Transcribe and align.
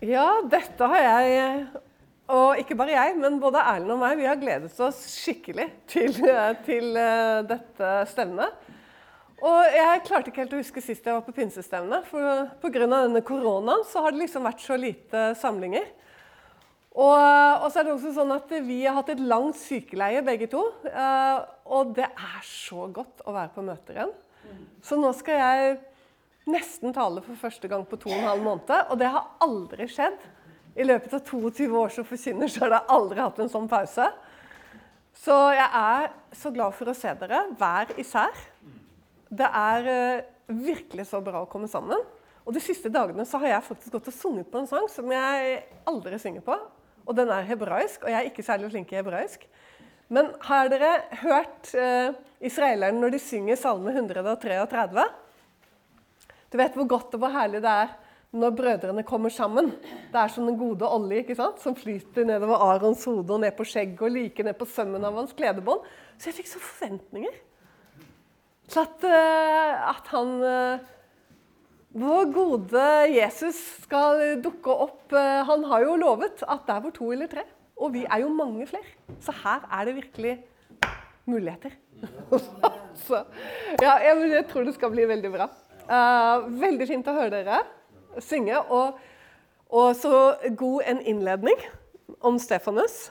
Ja, 0.00 0.40
dette 0.48 0.86
har 0.88 1.02
jeg 1.04 1.64
Og 2.30 2.60
ikke 2.62 2.76
bare 2.78 2.94
jeg, 2.94 3.16
men 3.20 3.40
både 3.42 3.60
Erlend 3.60 3.92
og 3.96 4.00
meg, 4.00 4.16
vi 4.16 4.28
har 4.28 4.38
gledet 4.40 4.70
oss 4.80 5.00
skikkelig 5.12 5.66
til, 5.90 6.14
til 6.66 6.94
eh, 6.96 7.40
dette 7.48 7.88
stevnet. 8.08 8.68
Og 9.40 9.74
jeg 9.74 10.02
klarte 10.06 10.30
ikke 10.30 10.44
helt 10.44 10.54
å 10.54 10.60
huske 10.60 10.82
sist 10.84 11.08
jeg 11.08 11.16
var 11.16 11.24
på 11.26 11.34
pinsestevne. 11.34 11.98
For 12.06 12.46
pga. 12.62 12.84
denne 12.86 13.24
koronaen 13.26 13.82
så 13.88 14.04
har 14.04 14.14
det 14.14 14.22
liksom 14.22 14.46
vært 14.46 14.62
så 14.62 14.78
lite 14.78 15.24
samlinger. 15.40 15.88
Og, 16.94 17.18
og, 17.18 17.66
så 17.66 17.80
er 17.80 17.88
det 17.88 17.94
også 17.96 18.14
sånn 18.14 18.32
at 18.34 18.54
vi 18.66 18.80
har 18.84 18.94
hatt 18.96 19.10
et 19.10 19.26
langt 19.26 19.58
sykeleie 19.58 20.22
begge 20.26 20.46
to. 20.54 20.62
Eh, 20.86 21.38
og 21.66 21.96
det 21.98 22.06
er 22.08 22.40
så 22.46 22.86
godt 22.94 23.26
å 23.26 23.34
være 23.34 23.52
på 23.56 23.66
møter 23.66 23.98
igjen. 23.98 24.16
Så 24.86 24.96
nå 25.02 25.10
skal 25.18 25.42
jeg 25.42 25.78
nesten 26.50 26.94
tale 26.96 27.22
for 27.24 27.38
første 27.38 27.70
gang 27.70 27.86
på 27.88 27.98
to 28.00 28.10
og 28.10 28.18
en 28.18 28.28
halv 28.28 28.44
måned. 28.44 28.74
Og 28.90 28.98
det 29.00 29.10
har 29.10 29.30
aldri 29.44 29.88
skjedd. 29.90 30.18
I 30.78 30.86
løpet 30.86 31.16
av 31.16 31.24
22 31.26 31.70
år 31.76 31.94
som 31.94 32.06
forkynner 32.06 32.50
så 32.50 32.64
har 32.64 32.76
jeg 32.76 32.94
aldri 32.94 33.22
hatt 33.22 33.40
en 33.42 33.50
sånn 33.52 33.68
pause. 33.70 34.06
Så 35.20 35.36
jeg 35.52 35.66
er 35.66 36.10
så 36.36 36.52
glad 36.54 36.76
for 36.76 36.90
å 36.90 36.96
se 36.96 37.12
dere 37.20 37.42
hver 37.58 37.90
især. 38.00 38.36
Det 39.30 39.46
er 39.46 39.88
uh, 39.90 40.22
virkelig 40.50 41.08
så 41.10 41.20
bra 41.24 41.42
å 41.42 41.50
komme 41.50 41.68
sammen. 41.70 42.00
Og 42.46 42.54
De 42.56 42.62
siste 42.62 42.90
dagene 42.92 43.26
så 43.28 43.38
har 43.42 43.54
jeg 43.54 43.66
faktisk 43.66 43.96
gått 43.96 44.08
og 44.10 44.16
sunget 44.16 44.48
på 44.50 44.62
en 44.62 44.70
sang 44.70 44.86
som 44.90 45.10
jeg 45.12 45.58
aldri 45.90 46.18
synger 46.22 46.46
på. 46.46 46.56
Og 47.06 47.16
den 47.16 47.30
er 47.32 47.46
hebraisk, 47.48 48.04
og 48.04 48.12
jeg 48.12 48.18
er 48.20 48.30
ikke 48.30 48.46
særlig 48.46 48.70
flink 48.72 48.92
i 48.94 49.00
hebraisk. 49.00 49.44
Men 50.10 50.32
har 50.46 50.70
dere 50.72 50.94
hørt 51.20 51.70
uh, 51.78 52.14
israelerne 52.42 52.98
når 52.98 53.14
de 53.14 53.22
synger 53.22 53.58
Salme 53.60 53.92
133? 53.94 55.04
Du 56.50 56.58
vet 56.58 56.74
hvor 56.74 56.88
godt 56.90 57.14
og 57.14 57.22
hvor 57.22 57.34
herlig 57.34 57.62
det 57.62 57.70
er 57.70 57.92
når 58.30 58.54
brødrene 58.54 59.02
kommer 59.06 59.32
sammen. 59.34 59.72
Det 60.10 60.18
er 60.18 60.30
som 60.30 60.46
den 60.46 60.58
gode 60.58 60.86
olje 60.86 61.22
ikke 61.22 61.34
sant? 61.38 61.58
som 61.62 61.74
flyter 61.78 62.26
nedover 62.26 62.62
Arons 62.62 63.04
hode 63.08 63.34
og 63.34 63.42
ned 63.42 63.54
på 63.58 63.66
skjegget 63.66 64.02
og 64.06 64.14
like 64.14 64.46
ned 64.46 64.58
på 64.58 64.68
sømmen 64.70 65.06
av 65.06 65.18
hans 65.18 65.34
kledebånd. 65.34 65.86
Så 66.18 66.30
jeg 66.30 66.38
fikk 66.38 66.50
så 66.52 66.62
forventninger 66.62 67.38
til 68.70 68.82
at, 68.84 69.06
uh, 69.06 69.90
at 69.90 70.10
han 70.14 70.34
uh, 70.46 70.96
Vår 71.90 72.28
gode 72.30 72.82
Jesus 73.10 73.56
skal 73.82 74.36
dukke 74.38 74.70
opp. 74.70 75.08
Uh, 75.10 75.42
han 75.48 75.64
har 75.72 75.82
jo 75.82 75.96
lovet 75.98 76.44
at 76.46 76.68
der 76.68 76.84
hvor 76.84 76.94
to 76.94 77.08
eller 77.10 77.26
tre 77.26 77.42
Og 77.82 77.90
vi 77.96 78.04
er 78.06 78.22
jo 78.22 78.28
mange 78.30 78.66
flere. 78.70 78.94
Så 79.18 79.34
her 79.42 79.66
er 79.66 79.88
det 79.88 79.96
virkelig 79.96 80.36
muligheter. 81.26 81.74
så, 83.06 83.24
ja, 83.82 83.96
jeg 84.06 84.46
tror 84.52 84.68
det 84.68 84.76
skal 84.76 84.94
bli 84.94 85.08
veldig 85.10 85.32
bra. 85.34 85.48
Uh, 85.90 86.46
veldig 86.60 86.86
fint 86.86 87.08
å 87.10 87.16
høre 87.16 87.32
dere 87.34 87.62
synge. 88.22 88.60
Og, 88.70 89.00
og 89.74 89.90
så 89.98 90.36
god 90.58 90.86
en 90.92 91.02
innledning 91.02 91.58
om 92.26 92.38
Stefanus. 92.38 93.08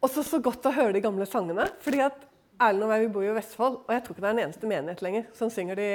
Og 0.00 0.12
så 0.16 0.40
godt 0.40 0.64
å 0.68 0.72
høre 0.72 0.96
de 0.96 1.04
gamle 1.04 1.28
sangene. 1.28 1.68
fordi 1.84 2.00
at 2.06 2.26
Erlend 2.60 2.84
og 2.84 2.90
jeg 2.92 3.06
vi 3.06 3.12
bor 3.14 3.22
jo 3.24 3.30
i 3.32 3.36
Vestfold, 3.38 3.76
og 3.86 3.92
jeg 3.94 4.02
tror 4.04 4.12
ikke 4.12 4.20
det 4.20 4.28
er 4.28 4.34
en 4.34 4.42
eneste 4.42 4.68
menighet 4.68 4.98
lenger 5.00 5.22
som 5.32 5.48
synger, 5.52 5.78
de, 5.80 5.86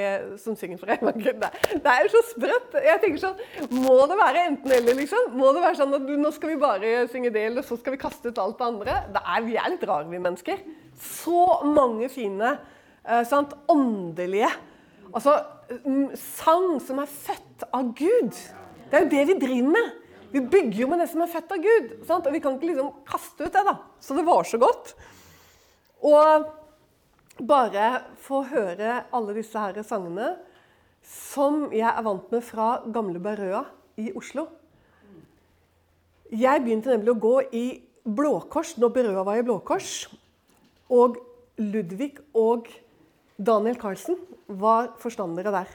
som 0.41 0.55
synger 0.57 0.79
for 0.81 0.89
evangeliet. 0.95 1.43
Det, 1.43 1.77
det 1.85 1.91
er 1.91 2.07
jo 2.07 2.11
så 2.15 2.21
sprøtt. 2.31 2.77
Jeg 2.87 3.01
tenker 3.03 3.21
sånn, 3.21 3.43
Må 3.83 3.99
det 4.09 4.17
være 4.17 4.45
enten-eller? 4.49 4.97
liksom? 4.97 5.27
Må 5.37 5.51
det 5.53 5.61
være 5.61 5.77
sånn 5.77 5.93
at 5.93 6.09
nå 6.23 6.31
skal 6.33 6.55
vi 6.55 6.57
bare 6.63 6.93
synge 7.13 7.29
det, 7.35 7.43
eller 7.51 7.67
så 7.67 7.77
skal 7.77 7.93
vi 7.93 8.01
kaste 8.01 8.33
ut 8.33 8.41
alt 8.41 8.57
det 8.57 8.65
andre? 8.65 8.95
Det 9.13 9.21
er, 9.21 9.45
vi 9.45 9.59
er 9.61 9.73
litt 9.75 9.85
rare, 9.85 10.09
vi 10.09 10.23
mennesker. 10.23 10.63
Så 11.05 11.43
mange 11.69 12.09
fine, 12.09 12.55
eh, 13.05 13.21
sant, 13.29 13.53
åndelige 13.69 14.49
Altså, 15.15 15.31
sang 16.19 16.79
som 16.83 16.99
er 17.01 17.11
født 17.11 17.65
av 17.73 17.93
Gud. 17.97 18.33
Det 18.89 18.97
er 18.97 19.05
jo 19.05 19.13
det 19.13 19.23
vi 19.29 19.37
driver 19.41 19.71
med. 19.75 19.93
Vi 20.35 20.41
bygger 20.41 20.81
jo 20.81 20.89
med 20.91 20.99
det 21.01 21.07
som 21.11 21.23
er 21.23 21.31
født 21.31 21.53
av 21.55 21.63
Gud. 21.63 21.93
Sant? 22.07 22.27
Og 22.27 22.35
vi 22.35 22.41
kan 22.43 22.57
ikke 22.57 22.71
liksom 22.73 22.91
kaste 23.07 23.47
ut 23.47 23.53
det, 23.53 23.63
da. 23.65 23.77
Så 24.03 24.17
det 24.17 24.25
var 24.27 24.43
så 24.47 24.59
godt. 24.61 24.93
Og 26.05 26.49
bare 27.39 27.87
få 28.23 28.43
høre 28.49 29.01
alle 29.15 29.35
disse 29.35 29.59
her 29.59 29.81
sangene 29.83 30.35
som 31.05 31.67
jeg 31.75 31.87
er 31.87 32.05
vant 32.05 32.31
med 32.33 32.43
fra 32.45 32.69
gamle 32.93 33.21
Berøa 33.21 33.65
i 34.01 34.09
Oslo. 34.17 34.47
Jeg 36.33 36.63
begynte 36.63 36.91
nemlig 36.91 37.13
å 37.13 37.21
gå 37.21 37.35
i 37.53 37.65
Blåkors 38.05 38.75
når 38.81 38.93
Berøa 38.95 39.25
var 39.27 39.39
i 39.39 39.45
Blåkors. 39.45 40.07
Og 40.89 41.19
Ludvig 41.61 42.17
og 42.35 42.67
Daniel 43.35 43.75
Carlsen 43.75 44.15
var 44.47 44.93
forstandere 45.01 45.51
der. 45.51 45.71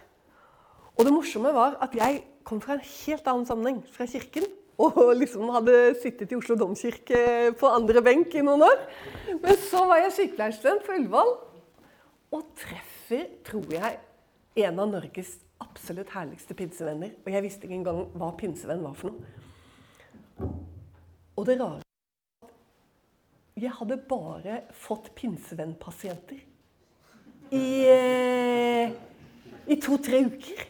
Og 0.96 1.04
det 1.04 1.12
morsomme 1.12 1.52
var 1.52 1.76
at 1.84 1.94
jeg 1.96 2.22
kom 2.44 2.60
fra 2.60 2.78
en 2.78 2.84
helt 2.84 3.28
annen 3.28 3.46
sammenheng, 3.48 3.82
fra 3.92 4.06
kirken. 4.08 4.46
Og 4.80 4.96
liksom 5.20 5.50
hadde 5.52 5.76
sittet 6.00 6.32
i 6.32 6.38
Oslo 6.38 6.56
domkirke 6.56 7.52
på 7.60 7.68
andre 7.68 8.00
benk 8.04 8.32
i 8.32 8.44
noen 8.44 8.64
år. 8.64 8.80
Men 9.42 9.60
så 9.68 9.84
var 9.88 10.00
jeg 10.06 10.16
sykepleierstudent 10.16 10.86
på 10.86 10.96
Ullevål 10.96 11.36
og 12.30 12.42
treffer, 12.56 13.26
tror 13.44 13.66
jeg, 13.74 13.96
en 14.62 14.80
av 14.80 14.88
Norges 14.88 15.34
absolutt 15.60 16.12
herligste 16.14 16.56
pinsevenner. 16.56 17.12
Og 17.26 17.32
jeg 17.34 17.44
visste 17.44 17.68
ikke 17.68 17.76
engang 17.82 18.04
hva 18.16 18.32
pinsevenn 18.40 18.84
var 18.86 18.96
for 18.96 19.12
noe. 19.12 19.38
Og 21.36 21.46
det 21.48 21.60
rare 21.60 21.84
Jeg 23.60 23.72
hadde 23.76 23.96
bare 24.08 24.62
fått 24.72 25.10
pinsevennpasienter 25.16 26.40
i, 27.50 27.68
eh, 27.90 28.90
i 29.66 29.78
to-tre 29.82 30.24
uker. 30.26 30.66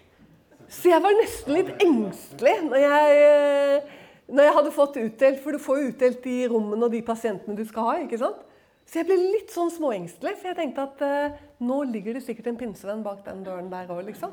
Så 0.71 0.93
jeg 0.93 1.03
var 1.03 1.17
nesten 1.19 1.57
litt 1.57 1.83
engstelig 1.83 2.55
når 2.69 2.85
jeg, 2.85 3.17
eh, 3.27 3.97
når 4.31 4.47
jeg 4.47 4.55
hadde 4.55 4.73
fått 4.77 5.01
utdelt 5.01 5.41
For 5.43 5.53
du 5.57 5.59
får 5.59 5.81
jo 5.81 5.89
utdelt 5.91 6.21
de 6.23 6.37
rommene 6.53 6.87
og 6.87 6.93
de 6.95 7.03
pasientene 7.03 7.59
du 7.59 7.65
skal 7.67 7.89
ha. 7.89 7.95
ikke 8.05 8.21
sant? 8.21 8.45
Så 8.87 9.01
jeg 9.01 9.07
ble 9.07 9.17
litt 9.19 9.53
sånn 9.55 9.71
småengstelig, 9.71 10.35
for 10.39 10.51
jeg 10.51 10.59
tenkte 10.59 10.83
at 10.83 11.03
eh, 11.07 11.35
nå 11.63 11.83
ligger 11.87 12.17
det 12.17 12.25
sikkert 12.27 12.49
en 12.51 12.59
pinsevenn 12.59 13.05
bak 13.07 13.21
den 13.27 13.45
døren 13.47 13.69
der 13.71 13.87
òg, 13.87 14.03
liksom. 14.09 14.33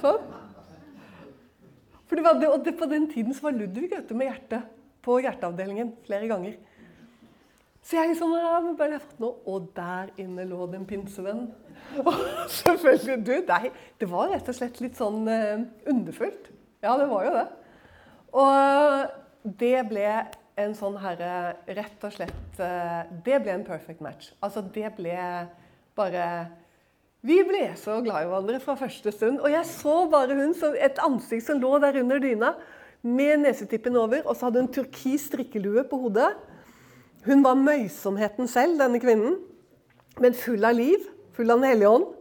Sånn. 0.00 0.22
For 2.06 2.16
det 2.16 2.24
var 2.24 2.38
det, 2.40 2.48
og 2.48 2.62
det, 2.64 2.72
på 2.78 2.88
den 2.88 3.08
tiden 3.10 3.36
så 3.36 3.48
var 3.48 3.58
Ludvig 3.58 3.90
ute 3.92 4.16
med 4.16 4.30
hjertet 4.30 4.70
på 5.04 5.18
hjerteavdelingen 5.20 5.92
flere 6.06 6.30
ganger. 6.30 6.56
Så 7.86 8.00
jeg 8.00 8.16
sånn 8.18 8.32
bare 8.78 8.96
jeg 8.96 9.04
fått 9.04 9.20
noe. 9.22 9.36
Og 9.46 9.68
der 9.76 10.10
inne 10.18 10.46
lå 10.48 10.66
det 10.70 10.80
en 10.80 10.88
pinsevenn. 10.88 11.44
Og 12.02 12.16
selvfølgelig 12.50 13.20
Du, 13.26 13.34
nei, 13.46 13.70
det 14.00 14.08
var 14.10 14.32
rett 14.32 14.48
og 14.50 14.56
slett 14.58 14.80
litt 14.82 14.98
sånn 14.98 15.22
uh, 15.30 15.62
underfullt. 15.86 16.50
Ja, 16.82 16.96
det 16.98 17.06
var 17.10 17.28
jo 17.28 17.36
det. 17.36 17.46
Og 18.36 19.54
det 19.62 19.76
ble 19.88 20.08
en 20.58 20.74
sånn 20.76 20.96
herre 20.98 21.30
Rett 21.76 22.04
og 22.08 22.14
slett 22.16 22.58
uh, 22.58 23.06
Det 23.24 23.38
ble 23.44 23.54
en 23.54 23.66
perfect 23.66 24.02
match. 24.02 24.32
Altså, 24.42 24.64
det 24.74 24.90
ble 24.98 25.14
bare 25.96 26.26
Vi 27.26 27.38
ble 27.46 27.68
så 27.78 28.00
glad 28.02 28.26
i 28.26 28.32
hverandre 28.32 28.58
fra 28.64 28.74
første 28.80 29.14
stund. 29.14 29.38
Og 29.44 29.54
jeg 29.54 29.70
så 29.70 29.94
bare 30.10 30.34
hun 30.34 30.56
som 30.58 30.74
et 30.74 30.98
ansikt 31.06 31.46
som 31.46 31.62
lå 31.62 31.76
der 31.82 32.02
under 32.02 32.18
dyna, 32.22 32.56
med 33.06 33.44
nesetippen 33.44 33.94
over, 33.94 34.24
og 34.26 34.34
så 34.34 34.48
hadde 34.48 34.64
hun 34.64 34.70
turkis 34.74 35.28
strikkelue 35.28 35.84
på 35.86 35.98
hodet. 36.02 36.32
Hun 37.26 37.42
var 37.42 37.58
møysomheten 37.58 38.46
selv, 38.50 38.78
denne 38.78 39.00
kvinnen, 39.02 39.40
men 40.22 40.36
full 40.38 40.62
av 40.64 40.76
liv, 40.78 41.02
full 41.34 41.50
av 41.50 41.58
Den 41.60 41.72
hellige 41.72 41.90
ånd. 41.98 42.12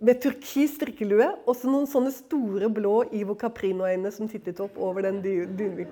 Med 0.00 0.16
turkis 0.22 0.78
strikkelue 0.78 1.26
og 1.44 1.52
så 1.54 1.68
noen 1.68 1.86
sånne 1.88 2.10
store 2.14 2.70
blå 2.72 3.02
Ivo 3.14 3.36
Caprino-øyne 3.36 4.10
som 4.14 4.30
tittet 4.32 4.62
opp 4.64 4.78
over 4.80 5.04
den 5.04 5.20
dynen. 5.22 5.90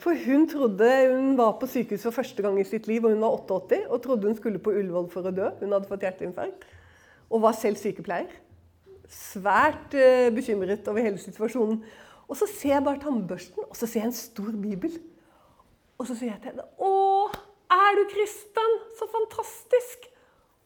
For 0.00 0.16
hun 0.16 0.46
trodde 0.48 0.88
hun 1.10 1.34
var 1.36 1.58
på 1.60 1.68
sykehus 1.68 2.06
for 2.06 2.16
første 2.16 2.42
gang 2.42 2.56
i 2.58 2.64
sitt 2.64 2.88
liv, 2.88 3.04
og 3.04 3.12
hun 3.12 3.20
var 3.20 3.36
88 3.44 3.82
og 3.84 4.00
trodde 4.02 4.30
hun 4.30 4.38
skulle 4.38 4.62
på 4.64 4.72
Ullevål 4.72 5.10
for 5.12 5.28
å 5.28 5.34
dø. 5.36 5.50
Hun 5.60 5.76
hadde 5.76 5.90
fått 5.90 6.06
hjerteinfarkt 6.08 6.64
og 7.30 7.44
var 7.44 7.54
selv 7.58 7.78
sykepleier. 7.78 8.32
Svært 9.10 9.94
uh, 9.94 10.30
bekymret 10.34 10.88
over 10.88 11.04
hele 11.04 11.20
situasjonen. 11.20 11.82
Og 12.30 12.38
så 12.38 12.48
ser 12.48 12.76
jeg 12.78 12.86
bare 12.86 13.02
tannbørsten, 13.02 13.66
og 13.66 13.76
så 13.76 13.86
ser 13.86 14.04
jeg 14.04 14.10
en 14.10 14.16
stor 14.16 14.50
bibel. 14.56 14.96
Og 16.00 16.08
så 16.08 16.16
sier 16.16 16.32
jeg 16.32 16.40
til 16.42 16.54
henne 16.54 16.66
Åh, 16.80 17.38
er 17.74 17.98
du 17.98 18.06
kristen? 18.12 18.78
Så 18.98 19.08
fantastisk! 19.10 20.08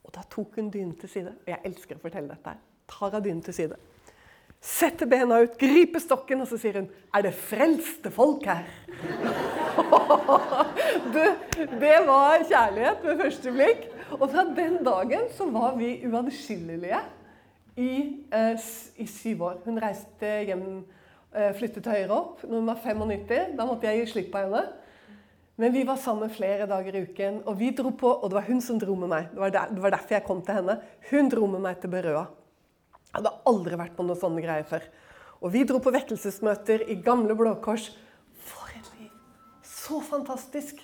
Og 0.05 0.12
da 0.15 0.23
tok 0.31 0.61
hun 0.61 0.71
dynen 0.71 0.95
til 1.01 1.11
side. 1.11 1.33
Og 1.45 1.51
jeg 1.51 1.61
elsker 1.65 1.99
å 1.99 2.03
fortelle 2.03 2.31
dette. 2.31 2.56
Tar 2.91 3.17
av 3.17 3.25
dynen 3.25 3.43
til 3.45 3.56
side. 3.56 3.81
Setter 4.65 5.09
bena 5.09 5.43
ut, 5.45 5.59
griper 5.61 6.01
stokken, 6.01 6.41
og 6.41 6.49
så 6.49 6.56
sier 6.61 6.79
hun 6.81 6.87
Er 7.12 7.27
det 7.27 7.35
frelste 7.37 8.09
folk 8.12 8.47
her? 8.49 8.65
du, 11.15 11.25
det 11.81 11.99
var 12.06 12.47
kjærlighet 12.49 13.05
ved 13.05 13.21
første 13.27 13.53
blikk. 13.53 13.85
Og 14.17 14.31
fra 14.31 14.47
den 14.56 14.79
dagen 14.87 15.29
så 15.37 15.49
var 15.53 15.77
vi 15.77 15.99
uatskillelige 16.09 17.03
i, 17.77 17.93
eh, 18.33 18.71
i 18.97 19.06
syv 19.11 19.43
år. 19.51 19.61
Hun 19.67 19.83
reiste 19.83 20.33
hjem, 20.49 20.65
eh, 21.35 21.53
flyttet 21.59 21.91
høyere 21.91 22.17
opp 22.17 22.45
når 22.47 22.59
hun 22.59 22.73
var 22.73 22.81
95. 22.81 23.56
Da 23.59 23.69
måtte 23.69 23.91
jeg 23.91 24.01
gi 24.01 24.12
slipp 24.12 24.33
på 24.33 24.45
henne. 24.47 24.65
Men 25.56 25.75
vi 25.75 25.85
var 25.87 26.01
sammen 26.03 26.33
flere 26.35 26.67
dager 26.67 26.97
i 26.97 27.05
uken, 27.06 27.43
og 27.47 27.59
vi 27.61 27.69
dro 27.77 27.93
på, 27.95 28.11
og 28.11 28.31
det 28.31 28.39
var 28.41 28.47
hun 28.49 28.62
som 28.65 28.79
dro 28.81 28.97
med 28.99 29.12
meg. 29.12 29.29
Det 29.31 29.39
var, 29.39 29.53
der, 29.55 29.75
det 29.77 29.83
var 29.85 29.95
derfor 29.95 30.17
jeg 30.17 30.27
kom 30.27 30.41
til 30.43 30.59
henne. 30.59 30.79
Hun 31.11 31.29
dro 31.31 31.47
med 31.51 31.62
meg 31.62 31.79
til 31.83 31.93
Berøa. 31.93 32.25
Jeg 33.05 33.21
hadde 33.21 33.35
aldri 33.47 33.79
vært 33.79 33.95
på 33.95 34.06
noen 34.06 34.19
sånne 34.19 34.43
greier 34.43 34.67
før. 34.67 34.89
Og 35.45 35.53
vi 35.55 35.62
dro 35.69 35.79
på 35.83 35.93
vekkelsesmøter 35.95 36.89
i 36.91 36.99
gamle 37.05 37.37
Blå 37.39 37.53
Kors 37.62 37.93
Så 39.62 40.01
fantastisk. 40.03 40.81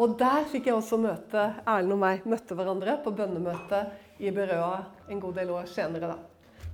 Og 0.00 0.14
der 0.16 0.46
fikk 0.48 0.70
jeg 0.70 0.78
også 0.78 0.96
møte 1.02 1.48
Erlend 1.66 1.96
og 1.96 2.00
meg 2.00 2.24
møtte 2.24 2.56
hverandre 2.56 2.94
på 3.04 3.12
bønnemøte 3.18 3.82
i 4.22 4.30
Berøa 4.32 4.84
en 5.10 5.20
god 5.20 5.36
del 5.40 5.50
år 5.52 5.68
senere. 5.68 6.14
da. 6.14 6.16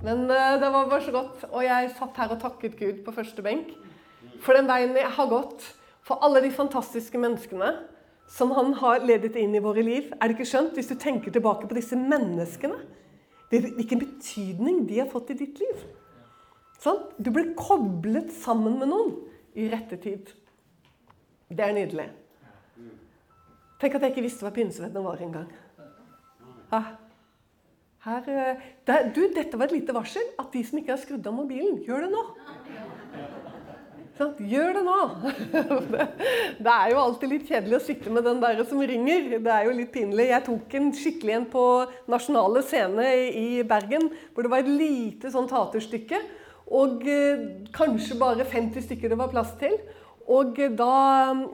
Men 0.05 0.29
uh, 0.31 0.55
det 0.61 0.69
var 0.71 0.87
bare 0.87 1.03
så 1.03 1.15
godt. 1.15 1.49
Og 1.51 1.65
jeg 1.65 1.91
satt 1.99 2.21
her 2.21 2.37
og 2.37 2.43
takket 2.45 2.79
Gud 2.79 3.03
på 3.07 3.17
første 3.17 3.43
benk 3.43 3.73
for 4.45 4.55
den 4.55 4.69
veien 4.71 4.95
jeg 4.95 5.11
har 5.17 5.31
gått. 5.33 5.65
For 6.09 6.25
alle 6.25 6.41
de 6.41 6.51
fantastiske 6.55 7.21
menneskene 7.21 7.75
som 8.29 8.53
han 8.57 8.75
har 8.81 9.05
ledet 9.05 9.37
inn 9.41 9.55
i 9.57 9.63
våre 9.65 9.85
liv. 9.85 10.11
Er 10.17 10.29
det 10.29 10.37
ikke 10.37 10.49
skjønt, 10.49 10.75
hvis 10.77 10.91
du 10.91 10.97
tenker 11.01 11.33
tilbake 11.33 11.69
på 11.69 11.77
disse 11.77 11.97
menneskene? 12.01 12.79
Hvilken 13.49 14.03
betydning 14.03 14.83
de 14.89 15.01
har 15.01 15.09
fått 15.09 15.33
i 15.33 15.39
ditt 15.41 15.61
liv. 15.61 15.85
Sånn? 16.81 17.01
Du 17.17 17.31
ble 17.35 17.51
koblet 17.59 18.31
sammen 18.37 18.77
med 18.81 18.93
noen 18.93 19.15
i 19.59 19.69
rette 19.73 19.97
tid. 20.01 20.33
Det 21.49 21.65
er 21.65 21.77
nydelig. 21.77 22.11
Tenk 23.81 23.97
at 23.97 24.05
jeg 24.05 24.13
ikke 24.13 24.27
visste 24.27 24.45
hva 24.45 24.53
pinsevenner 24.55 25.05
var 25.05 25.23
engang. 25.25 25.49
Her, 26.69 28.29
eh, 28.29 28.67
der, 28.87 29.09
du, 29.15 29.23
dette 29.35 29.59
var 29.59 29.69
et 29.69 29.79
lite 29.79 29.97
varsel. 29.97 30.25
At 30.39 30.53
de 30.53 30.63
som 30.67 30.79
ikke 30.81 30.95
har 30.95 31.01
skrudd 31.01 31.27
av 31.27 31.37
mobilen, 31.37 31.81
gjør 31.87 32.07
det 32.07 32.13
nå. 32.13 32.25
Sånn, 34.19 34.33
gjør 34.51 34.73
det 34.75 34.81
nå! 34.83 34.95
Det 36.65 36.73
er 36.73 36.89
jo 36.91 36.99
alltid 36.99 37.31
litt 37.31 37.47
kjedelig 37.47 37.77
å 37.77 37.85
sitte 37.85 38.11
med 38.11 38.25
den 38.27 38.41
der 38.43 38.65
som 38.67 38.81
ringer. 38.83 39.37
Det 39.39 39.53
er 39.55 39.69
jo 39.69 39.77
litt 39.77 39.93
pinlig. 39.95 40.27
Jeg 40.33 40.45
tok 40.49 40.75
en 40.75 40.89
skikkelig 40.97 41.37
en 41.37 41.47
på 41.53 41.63
Nasjonale 42.11 42.65
Scene 42.67 43.05
i 43.31 43.63
Bergen, 43.69 44.09
hvor 44.35 44.43
det 44.43 44.51
var 44.51 44.65
et 44.65 44.73
lite 44.73 45.31
sånn 45.31 45.47
taterstykke. 45.51 46.19
Og 46.75 47.07
eh, 47.07 47.45
kanskje 47.75 48.19
bare 48.19 48.49
50 48.49 48.89
stykker 48.89 49.15
det 49.15 49.21
var 49.21 49.31
plass 49.31 49.55
til. 49.61 49.79
Og 50.27 50.59
da 50.77 50.97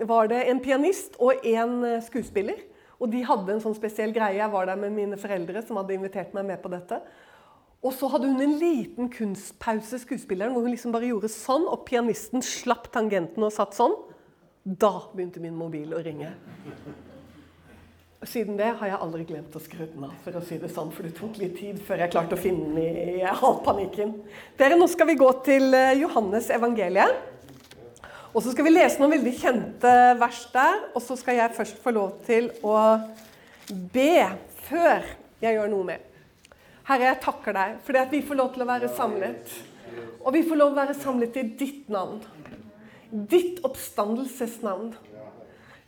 var 0.08 0.32
det 0.32 0.46
en 0.48 0.62
pianist 0.64 1.20
og 1.20 1.44
en 1.44 1.76
eh, 1.84 2.00
skuespiller. 2.08 2.64
Og 2.96 3.12
de 3.12 3.20
hadde 3.28 3.58
en 3.58 3.60
sånn 3.60 3.76
spesiell 3.76 4.16
greie. 4.16 4.40
Jeg 4.40 4.52
var 4.56 4.72
der 4.72 4.80
med 4.80 4.96
mine 4.96 5.20
foreldre 5.20 5.60
som 5.68 5.82
hadde 5.82 5.98
invitert 5.98 6.32
meg 6.32 6.48
med 6.48 6.64
på 6.64 6.72
dette. 6.72 7.02
Og 7.84 7.92
så 7.92 8.08
hadde 8.08 8.30
hun 8.30 8.40
en 8.40 8.56
liten 8.56 9.10
kunstpause, 9.12 9.98
skuespilleren, 10.00 10.54
hvor 10.54 10.64
hun 10.64 10.72
liksom 10.72 10.92
bare 10.94 11.10
gjorde 11.10 11.28
sånn, 11.28 11.66
og 11.68 11.84
pianisten 11.84 12.40
slapp 12.44 12.88
tangenten 12.94 13.44
og 13.44 13.52
satt 13.52 13.76
sånn. 13.76 13.92
Da 14.64 14.92
begynte 15.12 15.42
min 15.44 15.56
mobil 15.58 15.92
å 15.92 16.00
ringe. 16.00 16.30
Siden 18.24 18.56
det 18.56 18.70
har 18.80 18.88
jeg 18.88 19.00
aldri 19.04 19.26
glemt 19.28 19.52
å 19.52 19.60
skru 19.60 19.82
den 19.84 20.06
av, 20.06 20.14
for 20.24 20.38
å 20.38 20.40
si 20.48 20.56
det 20.62 20.70
sånn, 20.72 20.88
for 20.96 21.04
det 21.04 21.12
tok 21.18 21.36
litt 21.42 21.58
tid 21.58 21.82
før 21.84 22.00
jeg 22.00 22.14
klarte 22.14 22.38
å 22.38 22.40
finne 22.40 22.70
den 22.72 23.20
i 23.20 23.34
halvpanikken. 23.42 24.14
Dere, 24.56 24.80
Nå 24.80 24.88
skal 24.88 25.10
vi 25.10 25.18
gå 25.20 25.28
til 25.44 25.76
eh, 25.76 25.98
Johannes 26.00 26.48
evangeliet. 26.56 27.20
Og 28.32 28.40
så 28.42 28.54
skal 28.54 28.64
vi 28.66 28.72
lese 28.72 28.98
noen 28.98 29.12
veldig 29.18 29.34
kjente 29.36 29.92
vers 30.18 30.40
der. 30.56 30.80
Og 30.96 31.04
så 31.04 31.20
skal 31.20 31.36
jeg 31.36 31.54
først 31.60 31.84
få 31.84 31.92
lov 31.94 32.16
til 32.24 32.48
å 32.64 32.78
be 33.92 34.24
før 34.64 35.04
jeg 35.44 35.60
gjør 35.60 35.70
noe 35.76 35.92
mer. 35.92 36.10
Herre, 36.84 37.08
jeg 37.08 37.20
takker 37.24 37.56
deg 37.56 37.76
fordi 37.86 38.00
at 38.02 38.12
vi 38.12 38.20
får 38.24 38.36
lov 38.36 38.52
til 38.54 38.64
å 38.64 38.68
være 38.68 38.90
samlet. 38.92 39.52
Og 40.20 40.34
vi 40.36 40.42
får 40.44 40.58
lov 40.60 40.72
til 40.72 40.76
å 40.76 40.82
være 40.82 40.96
samlet 40.98 41.38
i 41.40 41.44
ditt 41.60 41.90
navn. 41.92 42.20
Ditt 43.08 43.62
oppstandelsesnavn. 43.64 44.90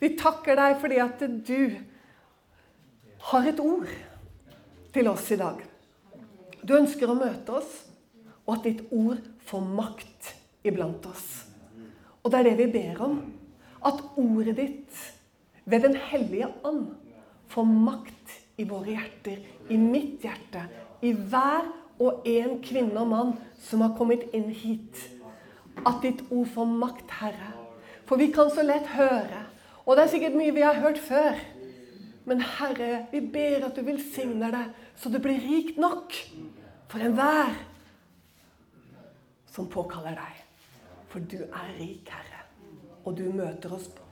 Vi 0.01 0.13
takker 0.17 0.57
deg 0.57 0.77
fordi 0.81 1.01
at 1.05 1.25
du 1.49 1.77
har 3.31 3.49
et 3.51 3.61
ord 3.61 3.89
til 4.95 5.11
oss 5.11 5.29
i 5.35 5.39
dag. 5.41 5.61
Du 6.65 6.73
ønsker 6.77 7.11
å 7.11 7.19
møte 7.19 7.59
oss, 7.59 7.73
og 8.47 8.57
at 8.57 8.65
ditt 8.67 8.83
ord 8.95 9.21
får 9.49 9.69
makt 9.69 10.33
iblant 10.67 11.05
oss. 11.11 11.27
Og 12.23 12.33
det 12.33 12.41
er 12.41 12.49
det 12.49 12.57
vi 12.63 12.71
ber 12.79 13.05
om. 13.05 13.21
At 13.87 14.01
ordet 14.19 14.57
ditt 14.59 15.05
ved 15.67 15.83
Den 15.83 15.97
hellige 15.99 16.49
ånd 16.65 16.95
får 17.53 17.67
makt 17.67 18.35
i 18.57 18.65
våre 18.65 18.95
hjerter, 18.95 19.41
i 19.69 19.77
mitt 19.77 20.25
hjerte, 20.25 20.63
i 21.03 21.13
hver 21.13 21.69
og 21.99 22.27
en 22.29 22.59
kvinne 22.65 23.01
og 23.01 23.11
mann 23.11 23.35
som 23.63 23.83
har 23.85 23.95
kommet 23.99 24.27
inn 24.37 24.49
hit. 24.53 25.03
At 25.87 26.01
ditt 26.05 26.23
ord 26.31 26.49
får 26.55 26.73
makt, 26.73 27.11
Herre. 27.21 27.53
For 28.07 28.21
vi 28.21 28.31
kan 28.33 28.51
så 28.53 28.63
lett 28.65 28.87
høre, 28.95 29.43
og 29.85 29.97
det 29.97 30.05
er 30.05 30.13
sikkert 30.13 30.37
mye 30.39 30.55
vi 30.55 30.65
har 30.65 30.79
hørt 30.81 30.99
før. 31.03 31.39
Men 32.27 32.41
Herre, 32.43 33.07
vi 33.13 33.21
ber 33.21 33.67
at 33.69 33.77
du 33.77 33.83
velsigner 33.87 34.55
det, 34.55 34.65
så 34.97 35.11
det 35.13 35.23
blir 35.23 35.43
rikt 35.43 35.79
nok 35.79 36.15
for 36.91 37.03
enhver 37.03 37.55
som 39.53 39.69
påkaller 39.71 40.17
deg. 40.19 40.43
For 41.11 41.23
du 41.23 41.39
er 41.47 41.71
rik, 41.79 42.11
Herre, 42.11 42.43
og 43.05 43.17
du 43.19 43.29
møter 43.33 43.73
oss 43.75 43.89
på. 43.89 44.03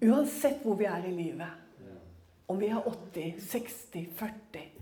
uansett 0.00 0.62
hvor 0.64 0.78
vi 0.80 0.86
er 0.88 1.04
i 1.04 1.10
livet. 1.12 1.50
Om 2.48 2.60
vi 2.60 2.70
er 2.72 2.80
80, 2.88 3.34
60, 3.50 4.06
40. 4.16 4.79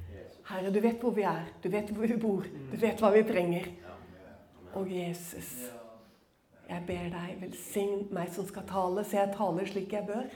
Herre, 0.49 0.71
du 0.73 0.81
vet 0.81 1.03
hvor 1.03 1.13
vi 1.13 1.27
er. 1.29 1.45
Du 1.61 1.69
vet 1.69 1.91
hvor 1.93 2.09
vi 2.09 2.17
bor. 2.17 2.47
Du 2.71 2.77
vet 2.81 3.01
hva 3.03 3.11
vi 3.13 3.21
trenger. 3.29 3.69
Og 4.79 4.89
Jesus, 4.89 5.51
jeg 6.69 6.85
ber 6.89 7.11
deg, 7.13 7.35
velsign 7.43 8.07
meg 8.17 8.31
som 8.33 8.47
skal 8.49 8.65
tale, 8.69 9.05
så 9.05 9.19
jeg 9.19 9.35
taler 9.37 9.69
slik 9.69 9.93
jeg 9.93 10.09
bør. 10.09 10.31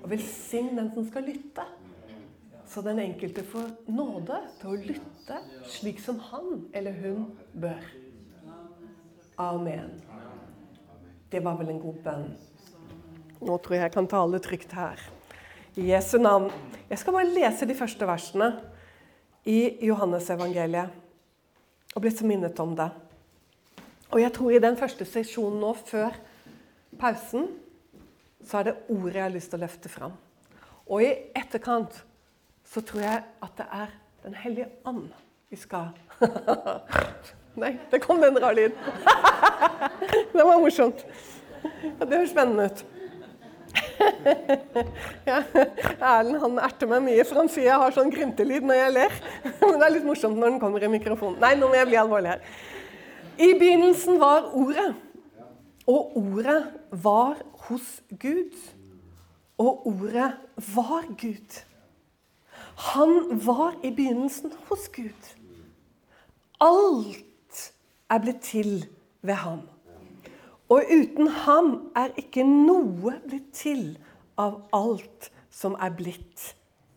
Og 0.00 0.08
velsign 0.10 0.72
den 0.78 0.90
som 0.96 1.06
skal 1.06 1.26
lytte. 1.30 1.66
Så 2.66 2.82
den 2.82 2.98
enkelte 2.98 3.44
får 3.46 3.70
nåde 3.92 4.40
til 4.58 4.72
å 4.72 4.80
lytte 4.88 5.38
slik 5.70 6.02
som 6.02 6.18
han 6.32 6.64
eller 6.74 6.98
hun 7.04 7.30
bør. 7.52 7.86
Amen. 9.38 10.00
Det 11.30 11.42
var 11.44 11.58
vel 11.60 11.74
en 11.76 11.82
god 11.82 12.02
bønn. 12.02 12.28
Nå 13.44 13.58
tror 13.62 13.76
jeg 13.76 13.86
jeg 13.86 13.94
kan 14.00 14.10
tale 14.10 14.42
trygt 14.42 14.74
her. 14.74 14.98
I 15.78 15.90
Jesu 15.92 16.16
navn. 16.18 16.50
Jeg 16.88 17.02
skal 17.02 17.14
bare 17.20 17.34
lese 17.34 17.66
de 17.70 17.76
første 17.78 18.06
versene 18.08 18.54
i 19.44 19.86
Johannesevangeliet. 19.86 21.00
Og 21.94 22.02
blitt 22.02 22.18
så 22.18 22.26
minnet 22.26 22.58
om 22.60 22.72
det. 22.76 22.88
Og 24.10 24.20
jeg 24.20 24.32
tror 24.34 24.54
i 24.54 24.62
den 24.62 24.76
første 24.78 25.06
sesjonen 25.08 25.60
nå, 25.62 25.72
før 25.86 26.16
pausen, 27.00 27.48
så 28.44 28.60
er 28.60 28.68
det 28.68 28.74
ordet 28.92 29.16
jeg 29.16 29.24
har 29.24 29.34
lyst 29.34 29.52
til 29.52 29.58
å 29.60 29.64
løfte 29.64 29.90
fram. 29.92 30.16
Og 30.86 31.04
i 31.04 31.12
etterkant 31.36 31.96
så 32.68 32.82
tror 32.84 33.04
jeg 33.04 33.22
at 33.44 33.60
det 33.60 33.68
er 33.72 34.00
Den 34.24 34.34
hellige 34.40 34.70
ånd 34.88 35.10
vi 35.52 35.56
skal 35.60 35.90
Nei, 37.60 37.74
det 37.90 38.00
kom 38.00 38.22
en 38.24 38.38
rar 38.40 38.56
lyd. 38.56 38.72
det 40.32 40.42
var 40.42 40.56
morsomt. 40.58 41.04
Det 42.00 42.08
høres 42.08 42.32
spennende 42.32 42.64
ut. 42.66 42.80
ja, 45.28 45.40
Erlend 45.98 46.40
han 46.42 46.60
erter 46.66 46.90
meg 46.90 47.02
mye, 47.06 47.24
for 47.26 47.42
han 47.42 47.50
sier 47.52 47.70
jeg 47.70 47.80
har 47.82 47.96
sånn 47.96 48.12
gryntelyd 48.12 48.66
når 48.66 48.80
jeg 48.80 48.94
ler. 48.94 49.18
Men 49.64 49.76
det 49.80 49.88
er 49.88 49.94
litt 49.96 50.08
morsomt 50.08 50.38
når 50.38 50.54
den 50.54 50.62
kommer 50.62 50.84
i 50.84 50.90
mikrofonen. 50.92 51.40
Nei, 51.42 51.54
nå 51.58 51.70
må 51.70 51.78
jeg 51.78 51.90
bli 51.90 52.00
alvorlig 52.00 52.34
her. 52.34 52.46
I 53.34 53.50
begynnelsen 53.58 54.20
var 54.22 54.50
Ordet. 54.54 54.92
Og 55.90 56.16
Ordet 56.16 56.60
var 57.04 57.36
hos 57.66 58.00
Gud. 58.20 58.54
Og 59.58 59.86
Ordet 59.90 60.30
var 60.74 61.06
Gud. 61.20 61.60
Han 62.94 63.40
var 63.46 63.76
i 63.82 63.90
begynnelsen 63.90 64.52
hos 64.68 64.88
Gud. 64.94 65.30
Alt 66.62 67.72
er 68.10 68.22
blitt 68.22 68.42
til 68.46 68.86
ved 69.22 69.34
ham. 69.34 69.62
Og 70.72 70.82
uten 70.88 71.28
ham 71.44 71.70
er 71.96 72.14
ikke 72.20 72.44
noe 72.46 73.18
blitt 73.26 73.50
til 73.56 73.98
av 74.40 74.62
alt 74.74 75.30
som 75.52 75.76
er 75.76 75.92
blitt 75.94 76.54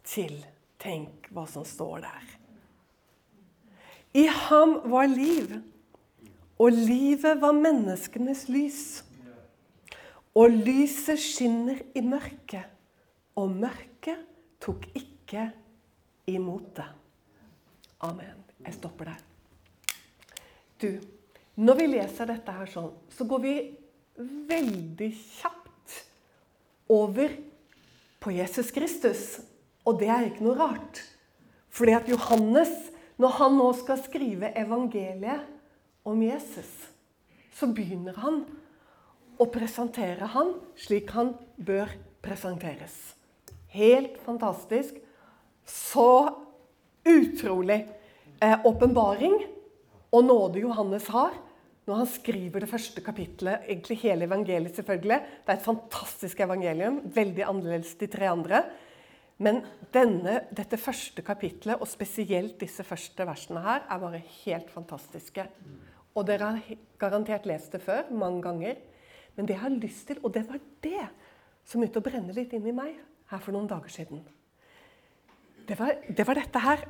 til. 0.07 0.39
Tenk 0.81 1.27
hva 1.33 1.43
som 1.49 1.65
står 1.67 2.05
der. 2.05 2.29
I 4.17 4.25
ham 4.47 4.77
var 4.89 5.09
liv, 5.11 5.51
og 6.57 6.73
livet 6.73 7.41
var 7.41 7.53
menneskenes 7.53 8.47
lys. 8.49 8.81
Og 10.37 10.53
lyset 10.53 11.19
skinner 11.21 11.81
i 11.97 12.01
mørket, 12.05 12.65
og 13.37 13.51
mørket 13.57 14.21
tok 14.61 14.85
ikke 14.97 15.49
imot 16.29 16.71
det. 16.77 16.87
Amen. 18.05 18.43
Jeg 18.65 18.73
stopper 18.77 19.09
der. 19.11 19.21
Du, 20.81 20.89
når 21.57 21.79
vi 21.79 21.87
leser 21.89 22.29
dette 22.29 22.53
her 22.53 22.69
sånn, 22.69 22.91
så 23.09 23.25
går 23.25 23.41
vi 23.41 23.53
veldig 24.17 25.09
kjapt 25.17 25.95
over 26.93 27.33
på 28.21 28.33
Jesus 28.35 28.69
Kristus. 28.73 29.23
Og 29.87 29.97
det 30.01 30.09
er 30.11 30.27
ikke 30.27 30.45
noe 30.45 30.57
rart. 30.59 31.01
Fordi 31.73 31.95
at 31.97 32.09
Johannes, 32.09 32.71
når 33.17 33.35
han 33.39 33.57
nå 33.57 33.71
skal 33.77 34.01
skrive 34.03 34.51
evangeliet 34.57 35.47
om 36.07 36.21
Jesus, 36.21 36.69
så 37.57 37.69
begynner 37.73 38.17
han 38.21 38.43
å 39.37 39.45
presentere 39.53 40.29
han 40.33 40.53
slik 40.77 41.09
han 41.17 41.33
bør 41.57 41.89
presenteres. 42.25 42.93
Helt 43.73 44.17
fantastisk. 44.25 44.97
Så 45.67 46.29
utrolig 47.07 47.81
eh, 48.41 48.61
og 50.07 50.23
nåde 50.23 50.61
Johannes 50.63 51.09
har, 51.11 51.35
når 51.87 52.01
han 52.01 52.09
skriver 52.11 52.63
det 52.63 52.67
første 52.69 53.01
kapittelet, 53.03 53.63
egentlig 53.63 54.01
hele 54.01 54.27
evangeliet 54.27 54.75
selvfølgelig. 54.75 55.21
Det 55.45 55.53
er 55.53 55.59
et 55.59 55.63
fantastisk 55.63 56.41
evangelium, 56.43 56.99
veldig 57.15 57.45
annerledes 57.47 57.93
de 58.01 58.09
tre 58.11 58.27
andre. 58.27 58.59
Men 59.39 59.61
denne, 59.95 60.41
dette 60.51 60.79
første 60.81 61.23
kapittelet, 61.23 61.79
og 61.79 61.87
spesielt 61.87 62.57
disse 62.59 62.83
første 62.83 63.27
versene 63.29 63.63
her, 63.63 63.85
er 63.87 64.03
bare 64.03 64.19
helt 64.19 64.71
fantastiske. 64.73 65.47
Og 66.17 66.27
dere 66.27 66.51
har 66.57 66.77
garantert 66.99 67.47
lest 67.47 67.71
det 67.71 67.83
før, 67.85 68.09
mange 68.11 68.41
ganger. 68.43 68.81
Men 69.37 69.47
det 69.47 69.55
jeg 69.55 69.63
har 69.63 69.79
lyst 69.79 70.07
til, 70.09 70.19
og 70.23 70.33
det 70.35 70.43
var 70.49 70.59
det 70.83 71.05
som 71.63 71.79
begynte 71.79 72.01
å 72.01 72.07
brenne 72.07 72.35
litt 72.35 72.55
inn 72.57 72.67
i 72.67 72.75
meg 72.75 72.97
her 73.31 73.43
for 73.43 73.55
noen 73.55 73.69
dager 73.69 73.93
siden. 73.93 74.25
Det 75.67 75.77
var, 75.79 76.01
det 76.09 76.27
var 76.27 76.39
dette 76.39 76.63
her. 76.63 76.83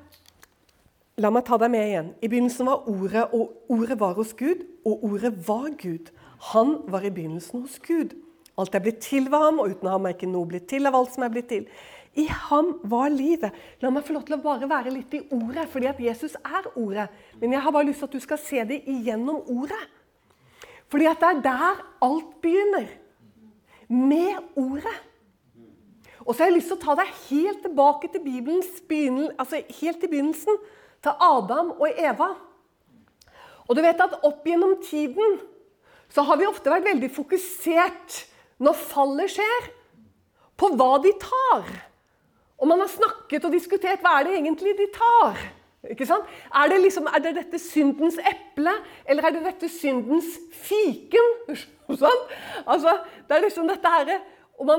La 1.17 1.31
meg 1.33 1.47
ta 1.47 1.57
deg 1.57 1.71
med 1.73 1.81
igjen. 1.81 2.09
I 2.21 2.27
begynnelsen 2.29 2.67
var 2.69 2.83
Ordet, 2.91 3.23
og 3.33 3.71
Ordet 3.73 3.95
var 3.97 4.11
hos 4.19 4.35
Gud, 4.37 4.59
og 4.85 5.05
Ordet 5.07 5.31
var 5.47 5.71
Gud. 5.81 6.11
Han 6.51 6.75
var 6.93 7.07
i 7.07 7.09
begynnelsen 7.09 7.63
hos 7.63 7.79
Gud. 7.81 8.13
Alt 8.53 8.77
er 8.77 8.83
blitt 8.85 8.99
til 9.01 9.25
ved 9.33 9.41
ham, 9.41 9.57
og 9.57 9.73
uten 9.73 9.89
ham 9.89 10.05
er 10.05 10.13
ikke 10.13 10.29
noe 10.29 10.45
blitt 10.45 10.67
til 10.69 10.85
av 10.85 10.93
alt 10.99 11.15
som 11.15 11.25
er 11.25 11.33
blitt 11.33 11.49
til. 11.49 11.65
I 12.21 12.27
ham 12.29 12.69
var 12.85 13.09
livet. 13.09 13.57
La 13.81 13.89
meg 13.89 14.05
få 14.05 14.13
lov 14.13 14.27
til 14.29 14.37
å 14.37 14.41
bare 14.45 14.69
være 14.69 14.93
litt 14.93 15.17
i 15.17 15.23
ordet, 15.33 15.65
fordi 15.73 15.89
at 15.89 16.05
Jesus 16.05 16.37
er 16.37 16.69
ordet. 16.75 17.09
Men 17.41 17.57
jeg 17.57 17.65
har 17.65 17.73
bare 17.73 17.89
lyst 17.89 18.05
til 18.05 18.11
at 18.11 18.21
du 18.21 18.27
skal 18.29 18.43
se 18.45 18.69
det 18.69 18.81
igjennom 18.85 19.41
ordet. 19.57 19.83
Fordi 20.85 21.09
at 21.09 21.25
det 21.25 21.33
er 21.33 21.45
der 21.49 21.85
alt 22.05 22.41
begynner. 22.45 22.91
Med 23.89 24.37
ordet. 24.53 24.99
Og 26.27 26.35
så 26.35 26.43
har 26.43 26.51
jeg 26.51 26.59
lyst 26.61 26.75
til 26.75 26.77
å 26.77 26.85
ta 26.85 27.01
deg 27.01 27.21
helt 27.31 27.65
tilbake 27.65 28.13
til 28.13 28.21
Bibelens 28.21 28.83
begynnelse, 28.85 29.33
altså 29.41 29.65
helt 29.81 30.05
til 30.05 30.13
begynnelsen. 30.13 30.67
Til 31.03 31.13
Adam 31.23 31.73
og 31.77 31.87
Eva. 31.91 32.31
Og 33.67 33.75
du 33.75 33.83
vet 33.83 34.01
at 34.01 34.19
opp 34.25 34.45
gjennom 34.47 34.77
tiden 34.83 35.39
så 36.13 36.23
har 36.23 36.39
vi 36.39 36.47
ofte 36.47 36.71
vært 36.71 36.87
veldig 36.87 37.09
fokusert 37.11 38.21
når 38.63 38.77
fallet 38.79 39.33
skjer, 39.35 39.65
på 40.57 40.69
hva 40.73 40.95
de 41.03 41.11
tar. 41.21 41.67
Og 42.57 42.69
man 42.71 42.79
har 42.81 42.89
snakket 42.89 43.43
og 43.45 43.53
diskutert 43.53 44.01
hva 44.01 44.15
er 44.17 44.25
det 44.25 44.37
egentlig 44.39 44.73
de 44.79 44.87
tar. 44.95 45.41
Ikke 45.91 46.07
sant? 46.09 46.25
Er 46.49 46.71
det, 46.71 46.79
liksom, 46.81 47.05
er 47.11 47.21
det 47.21 47.35
dette 47.37 47.59
syndens 47.61 48.17
eple, 48.17 48.73
eller 49.05 49.27
er 49.27 49.35
det 49.35 49.43
dette 49.45 49.69
syndens 49.69 50.31
fiken? 50.63 51.35
Sånn? 52.01 52.23
Altså, 52.65 52.95
det 53.27 53.37
er 53.37 53.45
liksom 53.45 53.69
dette 53.69 53.93
her, 53.93 54.15
og 54.57 54.73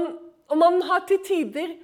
og 0.48 0.56
man 0.56 0.80
har 0.88 1.04
til 1.08 1.20
tider 1.24 1.74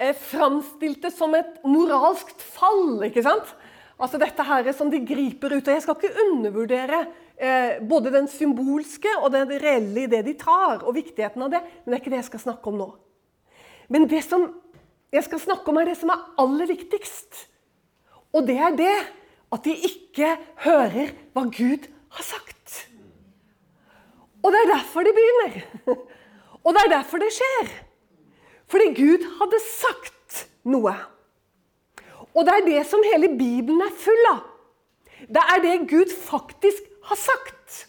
eh, 0.00 0.16
framstilt 0.16 1.02
det 1.04 1.12
som 1.14 1.34
et 1.36 1.60
moralskt 1.68 2.42
fall. 2.42 3.02
ikke 3.06 3.24
sant? 3.26 3.52
Altså 4.00 4.20
dette 4.20 4.44
her 4.48 4.70
som 4.72 4.90
de 4.90 5.02
griper 5.04 5.58
ut. 5.58 5.66
og 5.66 5.74
Jeg 5.74 5.84
skal 5.84 5.98
ikke 5.98 6.24
undervurdere 6.24 7.04
eh, 7.36 7.76
både 7.84 8.12
den 8.14 8.28
symbolske 8.32 9.12
og 9.20 9.30
det 9.34 9.60
reelle 9.60 10.06
i 10.06 10.10
det 10.10 10.24
de 10.26 10.34
tar, 10.40 10.82
og 10.84 10.96
viktigheten 10.96 11.44
av 11.44 11.52
det, 11.52 11.60
men 11.60 11.92
det 11.92 11.98
er 11.98 12.02
ikke 12.02 12.14
det 12.14 12.22
jeg 12.22 12.30
skal 12.32 12.44
snakke 12.46 12.72
om 12.72 12.80
nå. 12.80 12.90
Men 13.90 14.08
det 14.08 14.22
som 14.24 14.48
jeg 15.10 15.26
skal 15.26 15.42
snakke 15.42 15.72
om, 15.72 15.80
er 15.80 15.90
det 15.90 15.98
som 15.98 16.12
er 16.14 16.26
aller 16.38 16.70
viktigst. 16.70 17.46
Og 18.30 18.46
det 18.46 18.56
er 18.62 18.76
det 18.78 18.96
at 19.50 19.64
de 19.66 19.74
ikke 19.74 20.36
hører 20.62 21.10
hva 21.34 21.42
Gud 21.50 21.88
har 22.14 22.26
sagt. 22.26 22.86
Og 24.40 24.54
det 24.54 24.60
er 24.62 24.70
derfor 24.70 25.04
de 25.04 25.12
begynner. 25.12 25.56
Og 26.64 26.76
det 26.76 26.82
er 26.84 26.92
derfor 26.92 27.20
det 27.20 27.32
skjer. 27.34 27.89
Fordi 28.70 28.92
Gud 28.94 29.26
hadde 29.40 29.58
sagt 29.66 30.44
noe. 30.62 30.94
Og 32.30 32.46
det 32.46 32.54
er 32.54 32.66
det 32.68 32.82
som 32.86 33.02
hele 33.02 33.32
Bibelen 33.34 33.82
er 33.82 33.94
full 33.98 34.26
av. 34.30 34.44
Det 35.26 35.42
er 35.54 35.62
det 35.64 35.88
Gud 35.90 36.12
faktisk 36.14 36.86
har 37.10 37.18
sagt. 37.18 37.86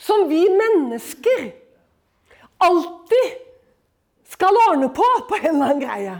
Som 0.00 0.28
vi 0.30 0.44
mennesker 0.48 1.50
alltid 2.60 3.34
skal 4.30 4.56
ordne 4.68 4.88
på 4.94 5.06
på 5.28 5.40
en 5.40 5.50
eller 5.50 5.72
annen 5.72 5.82
greie. 5.82 6.16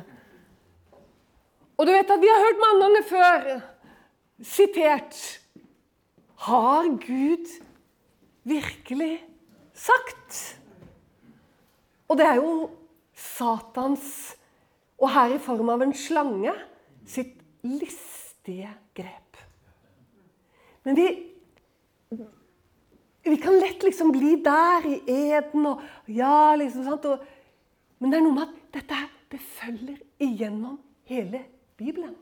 Og 1.79 1.87
du 1.87 1.93
vet 1.95 2.11
at 2.11 2.21
Vi 2.21 2.29
har 2.29 2.45
hørt 2.45 2.61
mange 2.61 2.81
ganger 2.85 3.05
før 3.09 3.61
sitert 4.45 5.41
Har 6.45 6.89
Gud 7.07 7.47
virkelig 8.45 9.25
sagt? 9.75 10.59
Og 12.09 12.19
det 12.19 12.27
er 12.27 12.35
jo 12.35 12.71
Satans, 13.21 14.37
og 15.01 15.13
her 15.13 15.37
i 15.37 15.41
form 15.43 15.73
av 15.73 15.85
en 15.85 15.97
slange, 15.97 16.53
sitt 17.09 17.37
listige 17.65 18.71
grep. 18.97 19.41
Men 20.85 20.97
vi, 20.97 21.07
vi 23.29 23.37
kan 23.41 23.59
lett 23.61 23.85
liksom 23.85 24.13
bli 24.15 24.39
der 24.45 24.89
i 24.89 24.97
eden 25.13 25.69
og 25.69 25.85
ja, 26.09 26.55
liksom 26.57 26.87
sant, 26.89 27.05
og 27.05 27.29
men 28.01 28.13
det 28.13 28.17
er 28.17 28.25
noe 28.25 28.37
med 28.37 28.49
at 28.49 28.61
dette 28.79 28.97
her, 28.97 29.09
det 29.31 29.41
følger 29.45 29.99
igjennom 30.25 30.79
hele 31.11 31.43
Bibelen. 31.77 32.15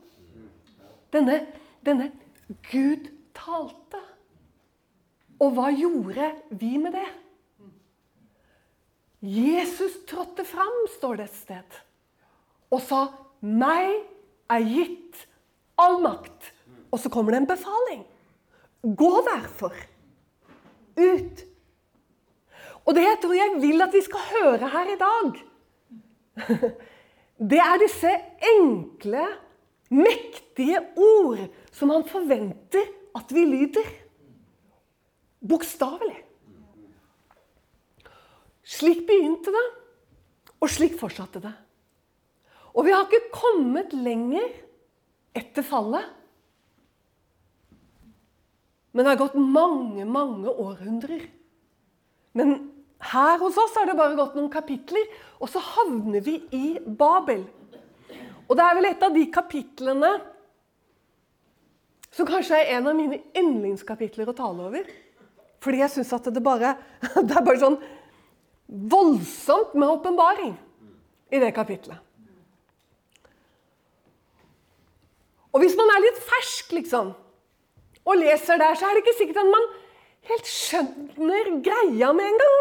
Denne, 1.13 1.39
denne 1.87 2.09
Gud 2.67 3.07
talte. 3.37 4.01
Og 5.39 5.55
hva 5.55 5.69
gjorde 5.71 6.33
vi 6.51 6.73
med 6.81 6.97
det? 6.97 7.07
Jesus 9.21 9.97
trådte 10.07 10.45
fram, 10.47 10.85
står 10.97 11.15
det 11.19 11.25
et 11.27 11.35
sted, 11.35 11.79
og 12.71 12.81
sa 12.81 13.07
'Meg 13.41 14.03
er 14.49 14.63
gitt 14.63 15.27
all 15.77 15.99
makt'. 16.01 16.53
Og 16.91 16.99
så 16.99 17.09
kommer 17.09 17.31
det 17.31 17.37
en 17.41 17.47
befaling. 17.47 18.05
Gå 18.81 19.21
derfor 19.27 19.73
ut. 20.97 21.45
Og 22.85 22.95
det 22.95 23.03
jeg 23.03 23.17
tror 23.21 23.33
jeg 23.33 23.61
vil 23.61 23.81
at 23.81 23.93
vi 23.93 24.01
skal 24.01 24.19
høre 24.19 24.69
her 24.69 24.87
i 24.93 24.99
dag, 24.99 25.43
det 27.51 27.59
er 27.59 27.77
disse 27.77 28.13
enkle, 28.57 29.27
mektige 29.89 30.79
ord 30.97 31.49
som 31.71 31.89
han 31.89 32.07
forventer 32.07 32.87
at 33.15 33.33
vi 33.33 33.45
lyder. 33.45 33.85
Bokstavelig. 35.49 36.28
Slik 38.69 39.01
begynte 39.07 39.53
det, 39.53 39.65
og 40.59 40.69
slik 40.69 40.95
fortsatte 40.99 41.41
det. 41.41 41.53
Og 42.77 42.85
vi 42.85 42.93
har 42.93 43.07
ikke 43.07 43.33
kommet 43.33 43.95
lenger 43.97 44.45
etter 45.37 45.65
fallet. 45.65 46.05
Men 48.93 49.05
det 49.05 49.13
har 49.13 49.21
gått 49.23 49.39
mange, 49.39 50.05
mange 50.05 50.51
århundrer. 50.51 51.25
Men 52.37 52.55
her 53.09 53.39
hos 53.41 53.57
oss 53.57 53.77
har 53.79 53.89
det 53.89 53.97
bare 53.97 54.17
gått 54.19 54.35
noen 54.37 54.51
kapitler, 54.53 55.05
og 55.39 55.49
så 55.49 55.61
havner 55.63 56.21
vi 56.25 56.37
i 56.53 56.65
Babel. 56.83 57.45
Og 58.49 58.57
det 58.57 58.65
er 58.65 58.77
vel 58.77 58.89
et 58.89 59.05
av 59.05 59.13
de 59.15 59.25
kapitlene 59.33 60.13
som 62.13 62.27
kanskje 62.27 62.57
er 62.57 62.75
en 62.77 62.89
av 62.89 62.97
mine 62.97 63.21
yndlingskapitler 63.37 64.29
å 64.29 64.35
tale 64.37 64.65
over. 64.65 64.89
Fordi 65.63 65.81
jeg 65.83 65.93
syns 65.93 66.11
at 66.15 66.29
det 66.33 66.43
bare 66.43 66.75
Det 67.27 67.35
er 67.35 67.45
bare 67.45 67.61
sånn 67.61 67.77
voldsomt 68.69 69.73
med 69.73 69.89
åpenbaring 69.89 70.53
i 71.31 71.41
det 71.41 71.51
kapitlet. 71.55 71.97
Og 75.49 75.63
hvis 75.63 75.75
man 75.77 75.89
er 75.89 76.03
litt 76.03 76.19
fersk 76.21 76.73
liksom, 76.77 77.13
og 78.05 78.19
leser 78.21 78.59
der, 78.61 78.77
så 78.77 78.85
er 78.85 78.95
det 78.95 79.03
ikke 79.03 79.17
sikkert 79.17 79.41
at 79.41 79.49
man 79.49 79.65
helt 80.29 80.49
skjønner 80.49 81.49
greia 81.65 82.11
med 82.13 82.29
en 82.29 82.41
gang. 82.41 82.59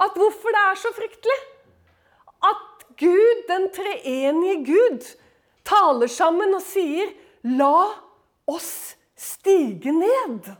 At 0.00 0.16
hvorfor 0.16 0.54
det 0.54 0.62
er 0.70 0.78
så 0.80 0.92
fryktelig. 0.96 1.38
At 2.42 2.86
Gud, 3.00 3.44
den 3.48 3.68
treenige 3.72 4.56
Gud, 4.66 5.04
taler 5.68 6.10
sammen 6.10 6.54
og 6.56 6.64
sier 6.64 7.12
'La 7.44 7.92
oss 8.46 8.96
stige 9.16 9.92
ned'. 9.92 10.50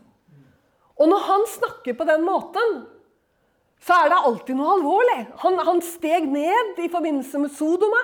Og 0.99 1.09
når 1.09 1.21
han 1.27 1.45
snakker 1.47 1.93
på 1.93 2.05
den 2.05 2.25
måten, 2.25 2.85
så 3.83 3.95
er 3.99 4.11
det 4.11 4.23
alltid 4.29 4.55
noe 4.55 4.77
alvorlig. 4.77 5.21
Han, 5.43 5.59
han 5.67 5.81
steg 5.83 6.27
ned 6.31 6.79
i 6.79 6.89
forbindelse 6.91 7.41
med 7.41 7.51
Sodoma. 7.51 7.99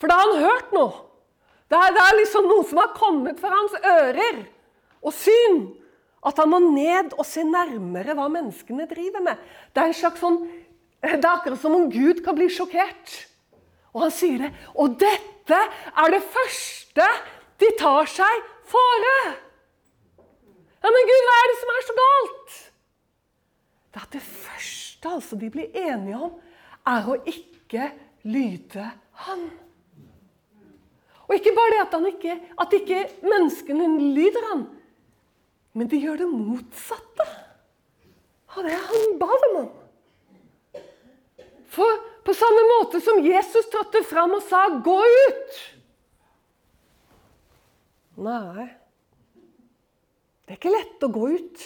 For 0.00 0.10
da 0.10 0.18
har 0.20 0.32
han 0.32 0.44
hørt 0.44 0.74
noe. 0.76 0.90
Det 1.70 1.78
er, 1.78 1.92
det 1.94 2.02
er 2.02 2.18
liksom 2.18 2.48
noe 2.50 2.64
som 2.66 2.80
har 2.82 2.96
kommet 2.96 3.40
fra 3.40 3.52
hans 3.54 3.76
ører 3.78 4.42
og 5.00 5.14
syn. 5.14 5.60
At 6.26 6.40
han 6.42 6.50
må 6.52 6.58
ned 6.66 7.14
og 7.16 7.24
se 7.24 7.44
nærmere 7.46 8.16
hva 8.18 8.26
menneskene 8.32 8.88
driver 8.90 9.24
med. 9.24 9.40
Det 9.72 9.80
er 9.80 9.92
en 9.92 9.96
slags 9.96 10.20
sånn, 10.20 10.40
det 11.00 11.16
er 11.16 11.30
akkurat 11.30 11.62
som 11.62 11.76
om 11.78 11.86
Gud 11.92 12.20
kan 12.26 12.36
bli 12.36 12.50
sjokkert. 12.52 13.14
Og 13.94 14.04
han 14.04 14.12
sier 14.14 14.42
det. 14.44 14.50
Og 14.76 14.98
dette 15.00 15.60
er 15.60 16.12
det 16.12 16.26
første 16.28 17.06
de 17.60 17.70
tar 17.80 18.10
seg 18.10 18.50
fore. 18.68 19.16
Ja, 20.80 20.92
Men 20.92 21.08
Gud, 21.08 21.24
hva 21.28 21.38
er 21.38 21.48
det 21.52 21.56
som 21.62 21.72
er 21.72 21.86
så 21.86 21.96
galt? 21.96 22.60
Det 23.90 24.02
at 24.04 24.12
det 24.14 24.22
første 24.22 25.08
altså 25.10 25.36
de 25.40 25.50
blir 25.50 25.74
enige 25.74 26.18
om, 26.18 26.36
er 26.86 27.08
å 27.08 27.16
ikke 27.28 27.90
lyde 28.28 28.86
Han. 29.26 29.48
Og 31.28 31.36
ikke 31.36 31.54
bare 31.54 31.72
det 31.74 31.80
at, 31.84 31.92
han 31.94 32.06
ikke, 32.10 32.36
at 32.58 32.72
ikke 32.74 33.00
menneskene 33.22 33.88
lyder 34.16 34.48
Han, 34.50 34.66
Men 35.72 35.90
de 35.90 36.00
gjør 36.02 36.24
det 36.24 36.30
motsatte 36.30 37.26
av 38.50 38.64
det 38.66 38.74
han 38.74 39.12
ba 39.20 39.28
dem 39.44 39.58
om. 39.60 39.68
For 41.70 42.00
på 42.26 42.34
samme 42.34 42.64
måte 42.72 42.98
som 43.04 43.20
Jesus 43.22 43.68
trådte 43.70 44.02
fram 44.02 44.34
og 44.34 44.42
sa 44.42 44.66
'gå 44.68 44.96
ut' 45.06 45.60
Nei. 48.20 48.66
Det 50.44 50.56
er 50.56 50.58
ikke 50.58 50.74
lett 50.74 51.04
å 51.06 51.08
gå 51.14 51.28
ut. 51.30 51.62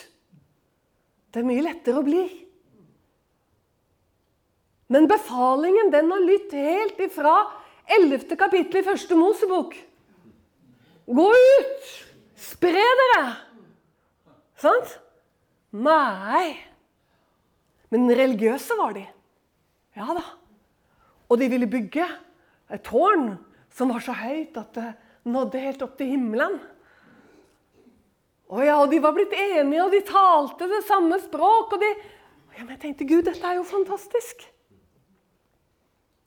Det 1.35 1.41
er 1.43 1.47
mye 1.49 1.65
lettere 1.67 1.99
å 1.99 2.07
bli. 2.07 2.23
Men 4.95 5.09
befalingen 5.11 5.91
den 5.91 6.13
har 6.13 6.23
lytt 6.23 6.53
helt 6.55 7.01
ifra 7.03 7.33
11. 7.97 8.37
kapittel 8.39 8.79
i 8.79 8.87
første 8.87 9.19
Mosebok. 9.19 9.75
Gå 11.11 11.25
ut! 11.35 11.89
Spre 12.39 12.85
dere! 13.01 13.25
Sant? 14.63 14.95
Nei. 15.75 16.55
Men 17.91 18.15
religiøse 18.15 18.79
var 18.79 18.95
de. 18.95 19.03
Ja 19.99 20.15
da. 20.15 20.23
Og 21.27 21.41
de 21.41 21.51
ville 21.51 21.67
bygge 21.71 22.07
et 22.71 22.87
tårn 22.87 23.33
som 23.75 23.91
var 23.91 24.07
så 24.07 24.15
høyt 24.15 24.55
at 24.61 24.71
det 24.79 24.93
nådde 25.27 25.67
helt 25.67 25.83
opp 25.83 25.99
til 25.99 26.15
himmelen. 26.15 26.61
Og 28.55 28.63
ja, 28.63 28.77
og 28.79 28.91
de 28.93 29.01
var 29.03 29.15
blitt 29.17 29.33
enige, 29.35 29.83
og 29.83 29.91
de 29.91 30.01
talte 30.07 30.69
det 30.71 30.85
samme 30.87 31.19
språk. 31.19 31.75
Og 31.75 31.81
de, 31.83 31.91
og 32.55 32.61
jeg 32.61 32.81
tenkte 32.85 33.09
Gud, 33.09 33.25
dette 33.27 33.49
er 33.49 33.59
jo 33.59 33.67
fantastisk. 33.67 34.45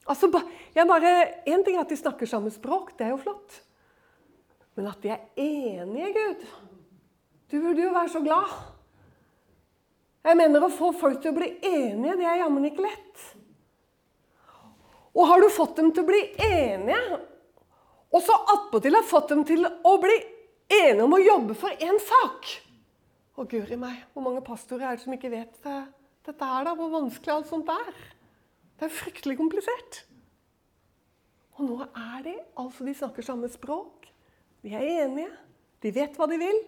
Altså, 0.07 0.27
jeg 0.75 0.87
bare, 0.87 1.13
Én 1.47 1.63
ting 1.63 1.77
er 1.77 1.85
at 1.85 1.91
de 1.91 1.99
snakker 1.99 2.27
samme 2.27 2.51
språk, 2.51 2.93
det 2.99 3.07
er 3.07 3.13
jo 3.15 3.21
flott. 3.23 3.61
Men 4.75 4.91
at 4.91 5.01
de 5.03 5.13
er 5.15 5.23
enige, 5.39 6.13
Gud 6.13 6.43
Du 7.47 7.61
burde 7.63 7.81
jo 7.81 7.95
være 7.95 8.11
så 8.11 8.19
glad. 8.19 8.51
Jeg 10.27 10.37
mener 10.37 10.63
Å 10.63 10.71
få 10.71 10.91
folk 10.91 11.21
til 11.23 11.31
å 11.31 11.37
bli 11.39 11.53
enige, 11.63 12.19
det 12.19 12.27
er 12.27 12.41
jammen 12.43 12.67
ikke 12.67 12.83
lett. 12.83 13.27
Og 15.15 15.27
har 15.31 15.41
du 15.41 15.47
fått 15.49 15.79
dem 15.79 15.93
til 15.95 16.03
å 16.03 16.11
bli 16.11 16.19
enige, 16.43 17.19
og 18.11 18.21
så 18.21 18.35
attpåtil 18.53 18.95
har 18.99 19.07
fått 19.07 19.31
dem 19.31 19.47
til 19.47 19.63
å 19.65 19.93
bli 20.03 20.17
enige 20.17 20.36
om 21.03 21.13
å 21.15 21.19
jobbe 21.21 21.55
for 21.57 21.71
én 21.83 21.99
sak 22.03 22.47
Å, 23.37 23.45
guri 23.45 23.77
meg, 23.77 24.01
hvor 24.13 24.25
mange 24.25 24.41
pastorer 24.41 24.87
er 24.89 24.97
det 24.97 25.03
som 25.03 25.13
ikke 25.13 25.29
vet 25.29 25.59
det? 25.63 25.79
dette 26.27 26.45
her, 26.45 26.65
da? 26.67 26.75
Hvor 26.75 26.91
vanskelig 26.91 27.33
alt 27.33 27.49
sånt 27.49 27.69
er? 27.71 27.91
Det 28.77 28.87
er 28.87 28.93
fryktelig 28.93 29.37
komplisert. 29.39 30.03
Og 31.57 31.65
nå 31.65 31.77
er 31.87 32.25
de 32.25 32.35
altså 32.59 32.85
De 32.85 32.93
snakker 32.97 33.25
samme 33.25 33.49
språk. 33.49 34.09
De 34.61 34.73
er 34.75 35.05
enige. 35.05 35.31
De 35.81 35.93
vet 35.93 36.17
hva 36.17 36.27
de 36.29 36.39
vil. 36.41 36.59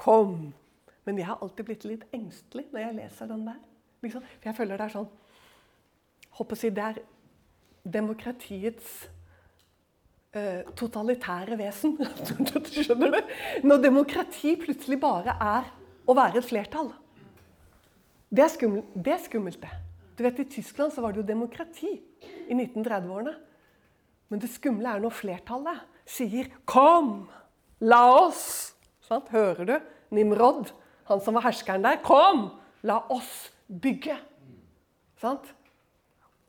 Kom! 0.00 0.52
Men 1.04 1.20
jeg 1.20 1.28
har 1.28 1.42
alltid 1.44 1.68
blitt 1.68 1.84
litt 1.84 2.06
engstelig 2.16 2.64
når 2.72 2.86
jeg 2.86 2.96
leser 3.02 3.28
den 3.30 3.44
der. 3.46 3.60
Liksom. 4.04 4.24
Jeg 4.44 4.56
føler 4.56 4.80
det 4.80 4.88
er 4.88 4.96
sånn 4.98 5.12
Håper 6.34 6.56
å 6.56 6.58
si 6.58 6.70
det 6.74 6.82
er 6.82 6.96
demokratiets 7.94 9.04
totalitære 10.76 11.58
vesen. 11.58 11.96
Skjønner 12.74 13.14
du? 13.14 13.32
Når 13.66 13.82
demokrati 13.84 14.54
plutselig 14.60 14.98
bare 15.02 15.36
er 15.38 15.70
å 16.06 16.16
være 16.16 16.40
et 16.40 16.48
flertall. 16.48 16.90
Det 18.34 18.42
er 18.42 18.50
skummelt, 18.50 18.94
det. 18.94 19.12
Er 19.14 19.22
skummelt, 19.22 19.60
det. 19.62 19.70
Du 20.18 20.22
vet, 20.26 20.40
I 20.42 20.48
Tyskland 20.50 20.92
så 20.94 21.02
var 21.02 21.14
det 21.14 21.22
jo 21.22 21.26
demokrati 21.26 21.90
i 21.94 22.54
1930-årene. 22.54 23.34
Men 24.30 24.42
det 24.42 24.50
skumle 24.50 24.90
er 24.90 25.02
når 25.02 25.14
flertallet 25.14 25.82
sier 26.06 26.50
'Kom, 26.66 27.28
la 27.80 28.02
oss'. 28.26 28.74
Sant? 29.00 29.28
Hører 29.28 29.64
du? 29.64 29.78
Nimrod, 30.10 30.72
han 31.04 31.20
som 31.20 31.34
var 31.34 31.46
herskeren 31.46 31.84
der. 31.84 32.02
'Kom, 32.02 32.50
la 32.82 32.98
oss 33.10 33.52
bygge'. 33.68 34.18
Sant? 35.16 35.54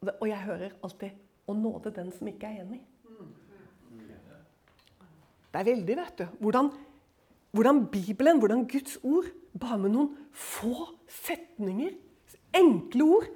Og 0.01 0.27
jeg 0.27 0.37
hører 0.37 0.71
alltid 0.83 1.11
'Å 1.47 1.53
nåde 1.53 1.93
den 1.93 2.11
som 2.11 2.27
ikke 2.27 2.47
er 2.47 2.63
enig'. 2.63 2.94
Det 5.55 5.61
er 5.61 5.69
veldig, 5.69 5.95
vet 5.95 6.17
du. 6.19 6.25
Hvordan, 6.43 6.69
hvordan 7.55 7.85
Bibelen, 7.87 8.39
hvordan 8.39 8.65
Guds 8.67 8.97
ord, 9.07 9.29
bare 9.55 9.77
med 9.79 9.93
noen 9.93 10.09
få 10.35 10.89
setninger, 11.07 11.93
enkle 12.59 13.05
ord, 13.07 13.29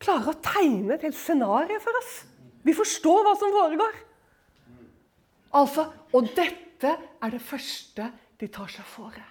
klarer 0.00 0.30
å 0.32 0.40
tegne 0.40 0.94
et 0.94 1.04
helt 1.04 1.18
scenario 1.20 1.76
for 1.84 1.98
oss. 2.00 2.14
Vi 2.64 2.72
forstår 2.76 3.26
hva 3.26 3.34
som 3.36 3.52
foregår. 3.52 3.98
Altså, 5.60 5.84
Og 6.16 6.32
dette 6.32 6.94
er 7.20 7.30
det 7.30 7.42
første 7.44 8.08
de 8.40 8.48
tar 8.48 8.72
seg 8.72 8.88
fore. 8.88 9.26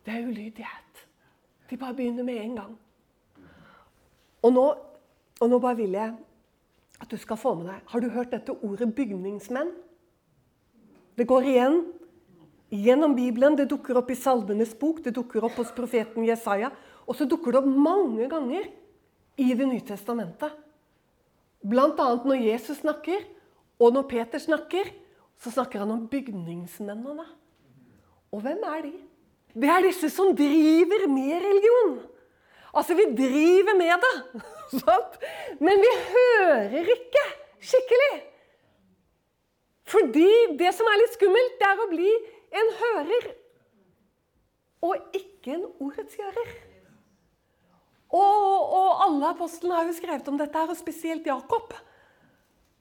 Det 0.00 0.14
er 0.14 0.24
ulydighet. 0.24 1.04
De 1.68 1.76
bare 1.76 1.94
begynner 1.94 2.24
med 2.24 2.40
en 2.40 2.56
gang. 2.56 2.72
Og 4.42 4.52
nå, 4.56 4.66
og 5.40 5.52
nå 5.52 5.60
bare 5.60 5.76
vil 5.76 5.92
jeg 5.92 6.16
at 7.00 7.12
du 7.12 7.20
skal 7.20 7.36
få 7.36 7.54
med 7.54 7.68
deg 7.68 7.92
Har 7.92 8.00
du 8.00 8.08
hørt 8.08 8.32
dette 8.32 8.52
ordet 8.52 8.88
'bygningsmenn'? 8.96 9.89
Det 11.18 11.26
går 11.28 11.48
igjen 11.50 11.80
gjennom 12.70 13.14
Bibelen. 13.16 13.56
Det 13.58 13.68
dukker 13.70 13.98
opp 14.00 14.10
i 14.10 14.18
Salmenes 14.18 14.72
bok, 14.78 15.02
det 15.04 15.14
dukker 15.16 15.44
opp 15.46 15.58
hos 15.60 15.72
profeten 15.76 16.26
Jesaja. 16.26 16.70
Og 17.06 17.18
så 17.18 17.26
dukker 17.28 17.54
det 17.54 17.62
opp 17.62 17.70
mange 17.70 18.28
ganger 18.30 18.68
i 19.40 19.54
Det 19.56 19.66
nye 19.66 19.80
testamentet. 19.80 20.52
Bl.a. 21.64 21.88
når 21.96 22.42
Jesus 22.44 22.80
snakker, 22.80 23.22
og 23.80 23.94
når 23.94 24.08
Peter 24.08 24.40
snakker, 24.40 24.90
så 25.40 25.52
snakker 25.52 25.80
han 25.80 25.92
om 25.94 26.06
bygningsmennene. 26.08 27.24
Og 28.32 28.42
hvem 28.44 28.60
er 28.68 28.82
de? 28.84 28.92
Det 29.56 29.68
er 29.68 29.86
disse 29.86 30.10
som 30.12 30.34
driver 30.36 31.06
med 31.10 31.40
religion. 31.40 31.94
Altså, 32.70 32.94
vi 32.94 33.08
driver 33.16 33.76
med 33.78 34.04
det, 34.04 34.42
men 35.64 35.80
vi 35.82 35.94
hører 36.12 36.92
ikke 36.94 37.24
skikkelig. 37.58 38.29
Fordi 39.90 40.30
det 40.60 40.70
som 40.76 40.86
er 40.86 41.00
litt 41.00 41.16
skummelt, 41.16 41.56
det 41.58 41.68
er 41.68 41.82
å 41.82 41.90
bli 41.90 42.10
en 42.60 42.74
hører 42.80 43.30
og 44.86 45.16
ikke 45.16 45.56
en 45.56 45.64
ordets 45.82 46.16
gjører. 46.16 46.52
Og, 48.10 48.44
og 48.74 49.02
alle 49.04 49.32
apostlene 49.34 49.76
har 49.76 49.88
jo 49.88 49.96
skrevet 49.96 50.28
om 50.32 50.38
dette, 50.40 50.56
her, 50.56 50.72
og 50.72 50.78
spesielt 50.78 51.26
Jakob. 51.28 51.74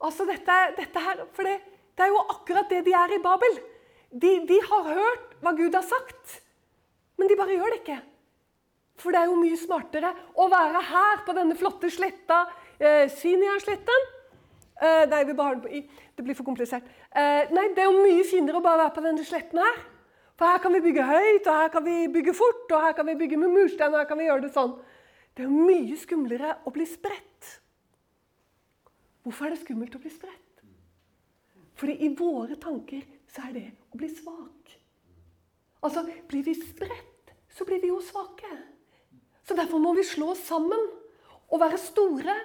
Altså 0.02 0.26
dette, 0.26 0.56
dette 0.78 1.04
her, 1.06 1.26
For 1.36 1.46
det, 1.46 1.58
det, 1.94 2.06
er 2.06 2.14
jo 2.14 2.24
akkurat 2.34 2.72
det 2.72 2.86
de 2.88 2.96
er 2.98 3.16
i 3.18 3.22
Babel. 3.24 3.60
De, 4.10 4.32
de, 4.50 4.62
har 4.70 4.88
hørt 4.88 5.36
hva 5.44 5.54
Gud 5.58 5.76
har 5.76 5.86
sagt, 5.86 6.40
men 7.20 7.30
de 7.30 7.38
bare 7.38 7.58
gjør 7.58 7.76
det 7.76 7.82
ikke. 7.84 8.00
For 9.00 9.16
det 9.16 9.22
er 9.22 9.30
jo 9.30 9.38
mye 9.40 9.60
smartere 9.60 10.14
å 10.40 10.48
være 10.52 10.82
her 10.90 11.22
på 11.28 11.36
denne 11.38 11.58
flotte 11.60 11.92
sletta, 11.94 12.42
eh, 12.80 13.06
Sinja-sletten, 13.12 14.08
nei, 14.80 15.24
Det 16.16 16.24
blir 16.24 16.36
for 16.36 16.48
komplisert. 16.48 16.84
Uh, 17.10 17.48
nei, 17.56 17.70
det 17.74 17.82
er 17.82 17.90
jo 17.90 18.04
mye 18.04 18.26
finere 18.28 18.60
å 18.60 18.66
bare 18.66 18.84
være 18.84 18.96
på 18.98 19.06
denne 19.06 19.26
sletten 19.26 19.62
her. 19.64 19.80
For 20.40 20.48
her 20.48 20.62
kan 20.64 20.76
vi 20.76 20.84
bygge 20.84 21.04
høyt, 21.04 21.48
og 21.48 21.56
her 21.56 21.72
kan 21.74 21.84
vi 21.84 21.96
bygge 22.14 22.36
fort, 22.38 22.68
og 22.70 22.84
her 22.86 22.94
kan 22.96 23.08
vi 23.10 23.18
bygge 23.20 23.40
med 23.42 23.52
murstein. 23.52 23.92
og 23.92 24.00
her 24.00 24.08
kan 24.08 24.20
vi 24.20 24.30
gjøre 24.30 24.46
Det 24.46 24.54
sånn. 24.56 24.78
Det 25.36 25.44
er 25.44 25.50
jo 25.50 25.66
mye 25.68 25.98
skumlere 26.00 26.54
å 26.68 26.72
bli 26.76 26.86
spredt. 26.88 27.50
Hvorfor 29.24 29.48
er 29.48 29.56
det 29.56 29.62
skummelt 29.64 29.96
å 29.96 30.02
bli 30.02 30.12
spredt? 30.12 30.64
Fordi 31.80 31.96
i 32.04 32.10
våre 32.16 32.56
tanker 32.60 33.04
så 33.32 33.48
er 33.48 33.54
det 33.56 33.66
å 33.94 34.00
bli 34.00 34.10
svak. 34.12 34.74
Altså, 35.84 36.04
blir 36.28 36.44
vi 36.44 36.56
spredt, 36.60 37.34
så 37.56 37.66
blir 37.68 37.80
vi 37.84 37.92
jo 37.92 38.02
svake. 38.04 38.52
Så 39.48 39.56
derfor 39.56 39.80
må 39.82 39.94
vi 39.98 40.04
slå 40.08 40.34
oss 40.34 40.44
sammen 40.48 40.82
og 41.50 41.62
være 41.62 41.80
store. 41.82 42.36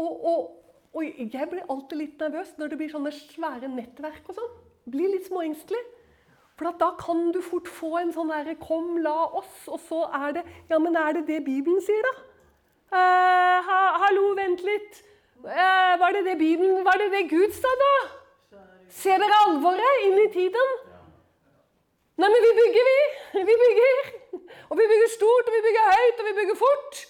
Og, 0.00 0.12
og, 0.12 0.63
og 0.94 1.02
jeg 1.18 1.48
blir 1.50 1.66
alltid 1.72 1.98
litt 1.98 2.20
nervøs 2.22 2.54
når 2.58 2.70
det 2.70 2.78
blir 2.78 2.92
sånne 2.92 3.12
svære 3.14 3.70
nettverk 3.70 4.28
og 4.30 4.38
sånn. 4.38 4.52
Blir 4.94 5.10
litt 5.10 5.26
småengstelig. 5.26 5.82
For 6.54 6.70
da 6.78 6.92
kan 7.00 7.32
du 7.34 7.40
fort 7.42 7.66
få 7.66 7.96
en 7.98 8.12
sånn 8.14 8.30
derre 8.30 8.54
'Kom, 8.54 8.98
la 9.02 9.26
oss', 9.26 9.66
og 9.66 9.80
så 9.88 10.06
er 10.06 10.32
det 10.32 10.44
Ja, 10.70 10.78
men 10.78 10.96
er 10.96 11.12
det 11.12 11.26
det 11.26 11.44
Bibelen 11.44 11.80
sier, 11.80 12.02
da? 12.02 12.14
Eh, 12.94 13.58
ha, 13.68 13.80
hallo, 14.04 14.34
vent 14.34 14.62
litt. 14.62 15.02
Eh, 15.44 15.94
var 15.98 16.12
det 16.12 16.24
det 16.24 16.38
Bibelen 16.38 16.84
Var 16.84 16.96
det 17.02 17.10
det 17.10 17.30
Gud 17.30 17.52
sa, 17.52 17.68
da? 17.84 17.94
Ser 18.88 19.18
dere 19.18 19.40
alvoret 19.46 20.04
inn 20.06 20.18
i 20.18 20.32
tiden? 20.32 20.68
Nei, 22.16 22.28
men 22.30 22.42
vi 22.46 22.52
bygger, 22.60 22.84
vi. 22.90 22.98
Vi 23.48 23.54
bygger. 23.64 23.96
Og 24.70 24.78
vi 24.78 24.84
bygger 24.90 25.10
stort, 25.10 25.48
og 25.48 25.54
vi 25.56 25.64
bygger 25.66 25.84
høyt, 25.94 26.20
og 26.20 26.26
vi 26.28 26.34
bygger 26.38 26.54
fort. 26.54 27.00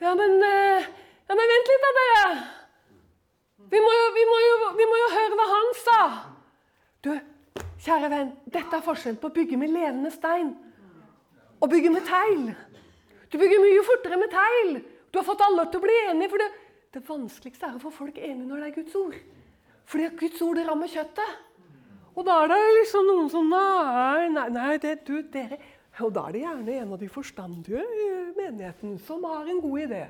Ja, 0.00 0.14
men 0.14 0.42
uh, 0.42 0.82
ja, 1.28 1.36
men 1.36 1.50
vent 1.52 1.72
litt 1.72 1.84
da, 1.84 1.92
dere. 1.98 2.28
Vi 3.68 3.80
må, 3.84 3.92
jo, 3.92 4.06
vi, 4.16 4.24
må 4.28 4.38
jo, 4.40 4.54
vi 4.78 4.86
må, 4.88 5.00
jo, 5.02 5.08
høre 5.12 5.38
hva 5.38 5.48
han 5.50 5.74
sa. 5.76 5.98
Du, 7.04 7.10
kjære 7.84 8.08
venn, 8.12 8.30
dette 8.48 8.78
er 8.78 8.84
forskjellen 8.84 9.18
på 9.20 9.28
å 9.28 9.34
bygge 9.34 9.58
med 9.60 9.74
levende 9.74 10.12
stein 10.14 10.54
og 11.58 11.70
bygge 11.72 11.90
med 11.92 12.06
tegl. 12.06 12.46
Du 13.28 13.36
bygger 13.40 13.60
mye 13.60 13.82
fortere 13.84 14.18
med 14.20 14.30
tegl. 14.32 14.78
Du 15.10 15.18
har 15.20 15.26
fått 15.26 15.42
alle 15.44 15.66
til 15.68 15.80
å 15.80 15.84
bli 15.84 15.96
enige. 16.06 16.30
for 16.32 16.42
det, 16.42 16.48
det 16.94 17.02
vanskeligste 17.08 17.66
er 17.66 17.76
å 17.76 17.82
få 17.82 17.92
folk 17.92 18.18
enige 18.18 18.46
når 18.46 18.62
det 18.62 18.68
er 18.68 18.76
Guds 18.78 18.96
ord. 18.96 19.18
Fordi 19.88 20.08
Guds 20.20 20.42
ord 20.44 20.60
rammer 20.68 20.92
kjøttet. 20.92 21.44
Og 22.18 22.24
da 22.26 22.38
er 22.42 22.50
det 22.50 22.60
liksom 22.80 23.06
noen 23.06 23.28
som 23.30 23.50
Nei, 23.52 24.28
nei, 24.34 24.48
nei 24.50 24.72
det, 24.82 24.96
du, 25.06 25.20
dere 25.30 25.60
Og 26.02 26.10
da 26.14 26.24
er 26.26 26.34
det 26.34 26.40
gjerne 26.42 26.78
en 26.80 26.94
av 26.96 26.98
de 26.98 27.10
forstandige 27.10 27.82
i 27.82 28.08
menigheten 28.34 28.96
som 29.06 29.22
har 29.28 29.46
en 29.46 29.60
god 29.62 29.84
idé. 29.84 30.02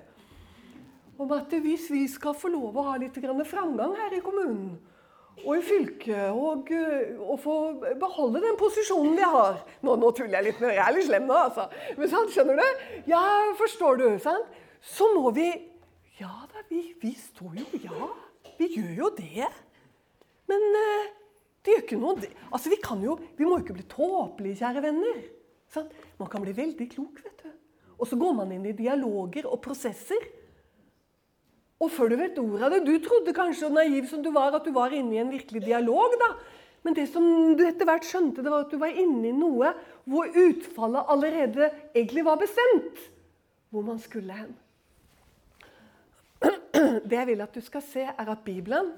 Om 1.18 1.33
at 1.35 1.54
hvis 1.62 1.88
vi 1.90 2.04
skal 2.11 2.37
få 2.38 2.50
lov 2.52 2.76
å 2.78 2.87
ha 2.92 2.96
litt 3.00 3.16
framgang 3.18 3.96
her 3.98 4.14
i 4.14 4.22
kommunen 4.22 4.78
og 5.44 5.52
i 5.54 5.62
fylket, 5.62 6.33
og, 6.35 6.70
og, 7.22 7.35
få 7.38 7.57
beholde 8.00 8.40
den 8.42 8.57
posisjonen 8.59 9.14
vi 9.14 9.22
har 9.22 9.61
Nå, 9.87 9.94
nå 10.00 10.11
tuller 10.16 10.38
jeg 10.38 10.48
litt, 10.48 10.62
men 10.62 10.72
jeg 10.74 10.83
er 10.83 10.96
litt 10.96 11.07
slem 11.07 11.28
nå, 11.28 11.37
altså. 11.46 11.68
Men 11.98 12.11
sant, 12.11 12.33
skjønner 12.35 12.59
du? 12.59 12.88
Ja, 13.11 13.22
forstår 13.59 14.00
du? 14.00 14.07
sant? 14.22 14.57
Så 14.83 15.07
må 15.14 15.31
vi 15.37 15.46
Ja 16.18 16.33
da, 16.50 16.64
vi, 16.70 16.83
vi 17.02 17.12
står 17.18 17.61
jo 17.61 17.83
Ja, 17.85 18.11
vi 18.59 18.70
gjør 18.74 19.04
jo 19.04 19.12
det. 19.18 19.46
Men 20.50 20.66
uh, 20.74 21.07
det 21.62 21.74
gjør 21.74 21.85
ikke 21.85 22.00
noe 22.02 22.33
Altså, 22.48 22.72
vi 22.72 22.81
kan 22.83 23.02
jo 23.04 23.18
Vi 23.38 23.46
må 23.46 23.59
jo 23.59 23.66
ikke 23.66 23.78
bli 23.78 23.87
tåpelige, 23.90 24.59
kjære 24.62 24.83
venner. 24.88 25.22
Sant? 25.70 25.94
Man 26.18 26.31
kan 26.33 26.42
bli 26.42 26.54
veldig 26.57 26.88
klok, 26.90 27.22
vet 27.22 27.44
du. 27.44 27.54
Og 27.98 28.11
så 28.11 28.18
går 28.18 28.35
man 28.38 28.52
inn 28.54 28.66
i 28.66 28.74
dialoger 28.74 29.46
og 29.50 29.61
prosesser. 29.62 30.22
Og 31.78 31.90
før 31.94 32.10
du 32.10 32.16
vet 32.18 32.38
ordet 32.42 32.64
av 32.66 32.72
det 32.74 32.84
Du 32.86 32.94
trodde 33.02 33.34
kanskje, 33.34 33.70
naiv 33.70 34.08
som 34.10 34.22
du 34.22 34.32
var, 34.34 34.54
at 34.54 34.66
du 34.66 34.72
var 34.74 34.94
inne 34.94 35.14
i 35.14 35.20
en 35.22 35.30
virkelig 35.30 35.62
dialog. 35.66 36.16
da. 36.18 36.32
Men 36.82 36.94
det 36.94 37.08
som 37.12 37.24
du 37.58 37.64
etter 37.66 37.86
hvert 37.86 38.06
skjønte, 38.06 38.42
det 38.42 38.50
var 38.50 38.64
at 38.64 38.72
du 38.72 38.78
var 38.80 38.94
inne 38.94 39.30
i 39.30 39.36
noe 39.36 39.74
hvor 40.08 40.30
utfallet 40.30 41.10
allerede 41.12 41.70
egentlig 41.92 42.24
var 42.24 42.40
bestemt. 42.40 43.02
Hvor 43.70 43.84
man 43.84 43.98
skulle 44.02 44.32
hen. 44.32 44.56
Det 47.08 47.16
jeg 47.16 47.26
vil 47.26 47.40
at 47.42 47.54
du 47.54 47.60
skal 47.64 47.82
se, 47.82 48.04
er 48.08 48.30
at 48.30 48.44
Bibelen 48.46 48.92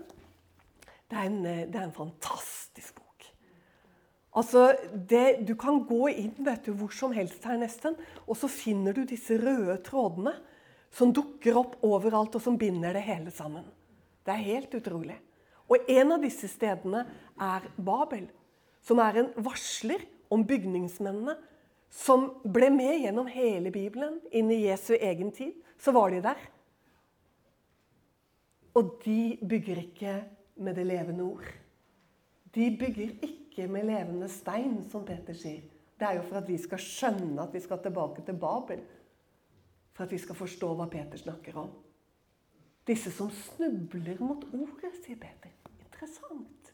det 1.11 1.19
er 1.19 1.27
en, 1.27 1.41
det 1.43 1.75
er 1.75 1.87
en 1.89 1.95
fantastisk 1.95 3.01
bok. 3.01 3.25
Altså, 4.39 4.77
det, 5.11 5.43
Du 5.49 5.57
kan 5.59 5.81
gå 5.89 6.07
inn 6.13 6.37
vet 6.39 6.69
du, 6.69 6.73
hvor 6.79 6.93
som 6.95 7.13
helst 7.17 7.45
her 7.45 7.59
nesten, 7.59 7.97
og 8.29 8.39
så 8.39 8.47
finner 8.47 8.95
du 8.95 9.03
disse 9.03 9.35
røde 9.41 9.81
trådene 9.83 10.37
som 10.91 11.13
dukker 11.15 11.57
opp 11.59 11.77
overalt, 11.87 12.35
og 12.35 12.43
som 12.43 12.59
binder 12.59 12.97
det 12.97 13.05
hele 13.07 13.33
sammen. 13.35 13.67
Det 14.27 14.35
er 14.35 14.47
helt 14.47 14.75
utrolig. 14.75 15.17
Og 15.71 15.87
en 15.91 16.17
av 16.17 16.25
disse 16.25 16.51
stedene 16.51 17.05
er 17.41 17.69
Babel, 17.79 18.27
som 18.83 19.01
er 19.03 19.21
en 19.21 19.31
varsler 19.45 20.03
om 20.33 20.43
bygningsmennene 20.47 21.37
som 21.91 22.29
ble 22.47 22.71
med 22.75 23.05
gjennom 23.05 23.29
hele 23.31 23.73
Bibelen. 23.75 24.19
Inn 24.31 24.51
i 24.51 24.65
Jesu 24.65 24.95
egen 24.97 25.33
tid 25.35 25.55
så 25.81 25.95
var 25.95 26.15
de 26.15 26.23
der. 26.25 26.39
Og 28.79 28.97
de 29.05 29.39
bygger 29.43 29.83
ikke 29.83 30.15
med 30.63 30.79
det 30.79 30.87
levende 30.87 31.27
ord. 31.27 31.47
De 32.55 32.71
bygger 32.79 33.19
ikke 33.27 33.67
med 33.71 33.87
levende 33.91 34.29
stein, 34.31 34.81
som 34.91 35.05
Peter 35.07 35.35
sier. 35.35 35.63
Det 35.99 36.07
er 36.07 36.17
jo 36.17 36.25
for 36.27 36.41
at 36.41 36.49
vi 36.49 36.57
skal 36.59 36.81
skjønne 36.81 37.43
at 37.43 37.55
vi 37.55 37.61
skal 37.63 37.83
tilbake 37.83 38.25
til 38.27 38.39
Babel 38.41 38.81
for 40.01 40.09
at 40.09 40.15
vi 40.15 40.19
skal 40.23 40.39
forstå 40.39 40.69
hva 40.79 40.87
Peter 40.89 41.21
snakker 41.21 41.57
om. 41.61 41.75
Disse 42.89 43.11
som 43.13 43.29
snubler 43.37 44.17
mot 44.25 44.47
ordet, 44.57 44.95
sier 45.05 45.19
Peter. 45.21 45.53
Interessant. 45.85 46.71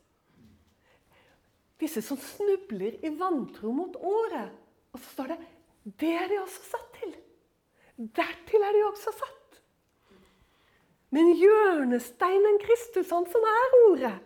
Disse 1.82 2.04
som 2.06 2.20
snubler 2.22 3.00
i 3.02 3.10
vantro 3.18 3.74
mot 3.74 3.98
ordet. 3.98 4.46
Og 4.94 5.02
så 5.02 5.10
står 5.16 5.34
det 5.34 5.40
det 5.98 6.12
er 6.14 6.30
de 6.30 6.38
også 6.38 6.70
satt 6.70 6.94
til. 7.00 7.18
Dertil 8.14 8.62
er 8.62 8.78
de 8.78 8.86
også 8.92 9.16
satt. 9.18 9.60
Men 11.10 11.34
hjørnesteinen 11.34 12.62
Kristus, 12.62 13.10
han 13.10 13.26
som 13.30 13.44
er 13.50 13.76
ordet 13.82 14.16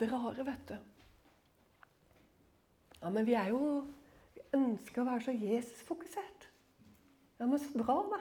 Det 0.00 0.08
rare, 0.10 0.44
vet 0.46 0.70
du 0.70 0.76
Ja, 3.00 3.10
men 3.10 3.26
vi 3.26 3.34
er 3.38 3.50
jo 3.54 3.62
ønsker 4.56 5.02
å 5.02 5.08
være 5.08 5.24
så 5.26 5.34
Jesus-fokusert. 5.34 6.46
Ja, 7.40 7.46
men 7.46 7.60
så 7.60 7.72
bra, 7.80 7.96
da. 8.12 8.20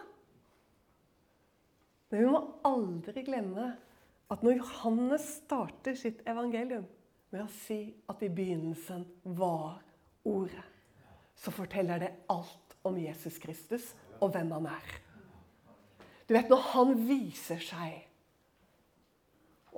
Men 2.09 2.23
vi 2.23 2.31
må 2.31 2.41
aldri 2.65 3.23
glemme 3.27 3.67
at 4.29 4.45
når 4.45 4.59
Johannes 4.61 5.25
starter 5.43 5.97
sitt 5.97 6.21
evangelium 6.29 6.85
med 7.33 7.43
å 7.43 7.51
si 7.65 7.81
at 8.09 8.23
i 8.25 8.31
begynnelsen 8.33 9.05
var 9.37 9.79
Ordet, 10.29 10.65
så 11.39 11.49
forteller 11.55 12.01
det 12.01 12.09
alt 12.29 12.73
om 12.85 12.97
Jesus 12.99 13.37
Kristus 13.39 13.85
og 14.19 14.33
hvem 14.33 14.51
han 14.51 14.67
er. 14.69 14.89
Du 16.27 16.33
vet, 16.35 16.51
når 16.51 16.65
han 16.73 16.91
viser 17.07 17.63
seg 17.63 18.09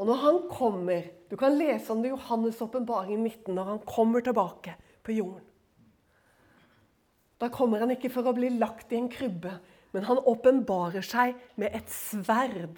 og 0.02 0.08
når 0.08 0.22
han 0.24 0.38
kommer 0.50 1.10
Du 1.30 1.38
kan 1.40 1.56
lese 1.58 1.92
om 1.94 2.02
det 2.02 2.10
i 2.10 2.16
Johannes' 2.16 2.62
åpenbaring 2.64 3.22
19, 3.22 3.54
når 3.56 3.64
han 3.64 3.80
kommer 3.88 4.22
tilbake 4.22 4.74
på 5.04 5.14
jorden. 5.16 5.46
Da 7.42 7.50
kommer 7.50 7.82
han 7.82 7.94
ikke 7.96 8.12
for 8.14 8.30
å 8.30 8.36
bli 8.38 8.52
lagt 8.62 8.94
i 8.94 9.00
en 9.00 9.10
krybbe, 9.10 9.56
men 9.96 10.06
han 10.06 10.22
åpenbarer 10.30 11.06
seg 11.06 11.34
med 11.60 11.74
et 11.74 11.90
sverd. 11.90 12.78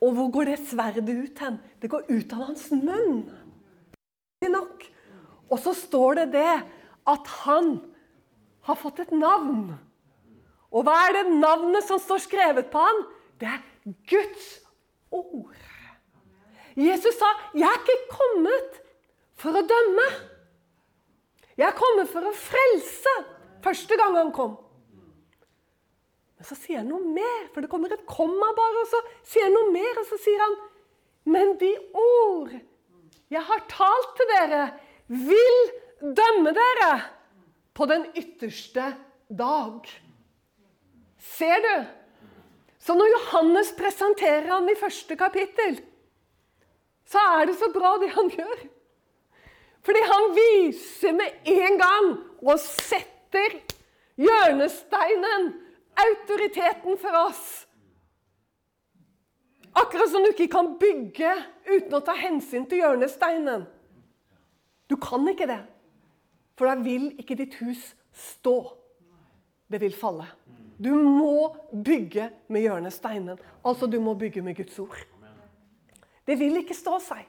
Og 0.00 0.14
hvor 0.16 0.30
går 0.32 0.52
det 0.52 0.60
sverdet 0.70 1.10
ut 1.10 1.42
hen? 1.42 1.58
Det 1.82 1.90
går 1.92 2.06
ut 2.08 2.32
av 2.36 2.46
hans 2.48 2.70
munn. 2.72 3.24
Nok. 4.46 4.86
Og 5.50 5.58
så 5.60 5.74
står 5.76 6.22
det 6.22 6.28
det 6.38 6.54
at 7.10 7.32
han 7.42 7.74
har 8.64 8.78
fått 8.78 9.02
et 9.02 9.12
navn. 9.12 9.74
Og 10.70 10.86
hva 10.86 10.94
er 11.08 11.18
det 11.18 11.34
navnet 11.34 11.84
som 11.84 12.00
står 12.00 12.22
skrevet 12.24 12.70
på 12.72 12.80
han? 12.80 13.04
Det 13.42 13.50
er 13.50 13.94
Guds 14.08 14.48
ord. 15.10 15.58
Jesus 16.78 17.18
sa, 17.18 17.26
'Jeg 17.52 17.66
er 17.66 17.80
ikke 17.82 18.14
kommet 18.14 18.82
for 19.34 19.50
å 19.50 19.66
dømme.' 19.66 20.29
Jeg 21.60 21.68
er 21.68 21.76
kommet 21.76 22.08
for 22.08 22.24
å 22.24 22.32
frelse. 22.32 23.14
Første 23.60 23.96
gang 24.00 24.16
han 24.16 24.32
kom. 24.32 24.54
Men 26.40 26.48
så 26.48 26.56
sier 26.56 26.80
han 26.80 26.88
noe 26.88 27.04
mer, 27.04 27.50
for 27.52 27.60
det 27.60 27.68
kommer 27.68 27.92
et 27.92 28.06
komma 28.08 28.48
bare, 28.56 28.80
og 28.80 28.88
så 28.88 29.00
sier 29.28 29.44
han 29.44 29.56
noe 29.58 29.74
mer, 29.74 29.98
og 30.00 30.06
så 30.08 30.16
sier 30.22 30.40
han 30.40 30.56
Men 31.28 31.52
de 31.60 31.74
ord 31.92 32.54
jeg 33.30 33.42
har 33.46 33.60
talt 33.70 34.14
til 34.18 34.26
dere, 34.32 34.62
vil 35.06 35.58
dømme 36.00 36.50
dere 36.56 36.88
på 37.76 37.86
den 37.86 38.08
ytterste 38.18 38.88
dag. 39.28 39.86
Ser 41.36 41.62
du? 41.62 41.74
Så 42.80 42.96
når 42.96 43.12
Johannes 43.12 43.70
presenterer 43.78 44.48
ham 44.50 44.66
i 44.72 44.78
første 44.80 45.14
kapittel, 45.20 45.78
så 47.06 47.22
er 47.36 47.50
det 47.50 47.58
så 47.60 47.68
bra, 47.70 47.98
det 48.02 48.10
han 48.16 48.32
gjør. 48.32 48.64
Fordi 49.86 50.02
han 50.10 50.28
viser 50.36 51.16
med 51.16 51.48
en 51.48 51.78
gang 51.80 52.08
og 52.44 52.56
setter 52.60 53.56
hjørnesteinen, 54.20 55.50
autoriteten 56.00 56.96
for 57.00 57.16
oss. 57.26 57.44
Akkurat 59.76 60.10
som 60.10 60.24
du 60.24 60.32
ikke 60.32 60.50
kan 60.50 60.74
bygge 60.80 61.32
uten 61.70 61.96
å 61.96 62.02
ta 62.04 62.16
hensyn 62.18 62.66
til 62.68 62.82
hjørnesteinen. 62.82 63.66
Du 64.90 64.96
kan 65.00 65.26
ikke 65.30 65.46
det, 65.46 65.60
for 66.58 66.66
da 66.66 66.74
vil 66.82 67.12
ikke 67.20 67.38
ditt 67.38 67.54
hus 67.62 67.92
stå. 68.10 68.56
Det 69.70 69.78
vil 69.80 69.94
falle. 69.94 70.26
Du 70.80 70.90
må 70.96 71.52
bygge 71.70 72.30
med 72.48 72.64
hjørnesteinen. 72.64 73.38
Altså, 73.62 73.86
du 73.86 74.00
må 74.00 74.16
bygge 74.18 74.42
med 74.42 74.56
Guds 74.58 74.78
ord. 74.82 74.98
Det 76.26 76.38
vil 76.40 76.56
ikke 76.62 76.74
stå 76.74 76.96
seg. 77.04 77.28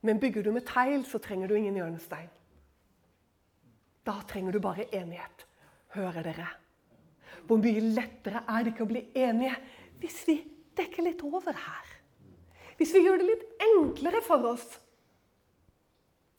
Men 0.00 0.20
bygger 0.22 0.42
du 0.46 0.52
med 0.54 0.66
tegl, 0.66 1.04
så 1.06 1.18
trenger 1.18 1.48
du 1.48 1.56
ingen 1.58 1.76
hjørnestein. 1.78 2.30
Da 4.06 4.20
trenger 4.28 4.54
du 4.54 4.60
bare 4.62 4.86
enighet. 4.94 5.44
Hører 5.96 6.22
dere? 6.22 6.48
Hvor 7.48 7.60
mye 7.60 7.80
lettere 7.80 8.44
er 8.44 8.64
det 8.64 8.74
ikke 8.74 8.84
å 8.84 8.90
bli 8.90 9.02
enige 9.16 9.54
hvis 9.98 10.20
vi 10.28 10.36
dekker 10.78 11.06
litt 11.06 11.24
over 11.26 11.56
her? 11.56 11.94
Hvis 12.78 12.92
vi 12.94 13.02
gjør 13.02 13.18
det 13.18 13.30
litt 13.30 13.64
enklere 13.72 14.20
for 14.22 14.52
oss? 14.52 14.66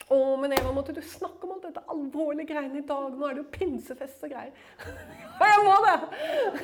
Å, 0.10 0.18
men 0.42 0.56
Eva, 0.56 0.72
måtte 0.74 0.94
du 0.96 1.02
snakke 1.06 1.46
om 1.46 1.54
alt 1.54 1.68
dette 1.68 1.84
alvorlige 1.92 2.50
greiene 2.50 2.80
i 2.80 2.86
dag? 2.88 3.12
Nå 3.14 3.28
er 3.28 3.36
det 3.36 3.44
jo 3.44 3.50
pinsefest 3.54 4.24
og 4.26 4.32
greier. 4.32 4.54
Og 5.40 5.44
jeg 5.46 5.66
må 5.68 5.76
det! 5.86 5.98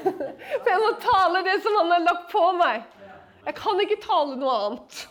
For 0.05 0.71
jeg 0.71 0.81
må 0.81 0.93
tale 1.03 1.43
det 1.45 1.59
som 1.61 1.77
han 1.77 1.93
har 1.93 2.07
lagt 2.07 2.31
på 2.31 2.45
meg. 2.57 2.87
Jeg 3.45 3.57
kan 3.59 3.83
ikke 3.83 3.99
tale 4.01 4.39
noe 4.41 4.55
annet. 4.63 5.03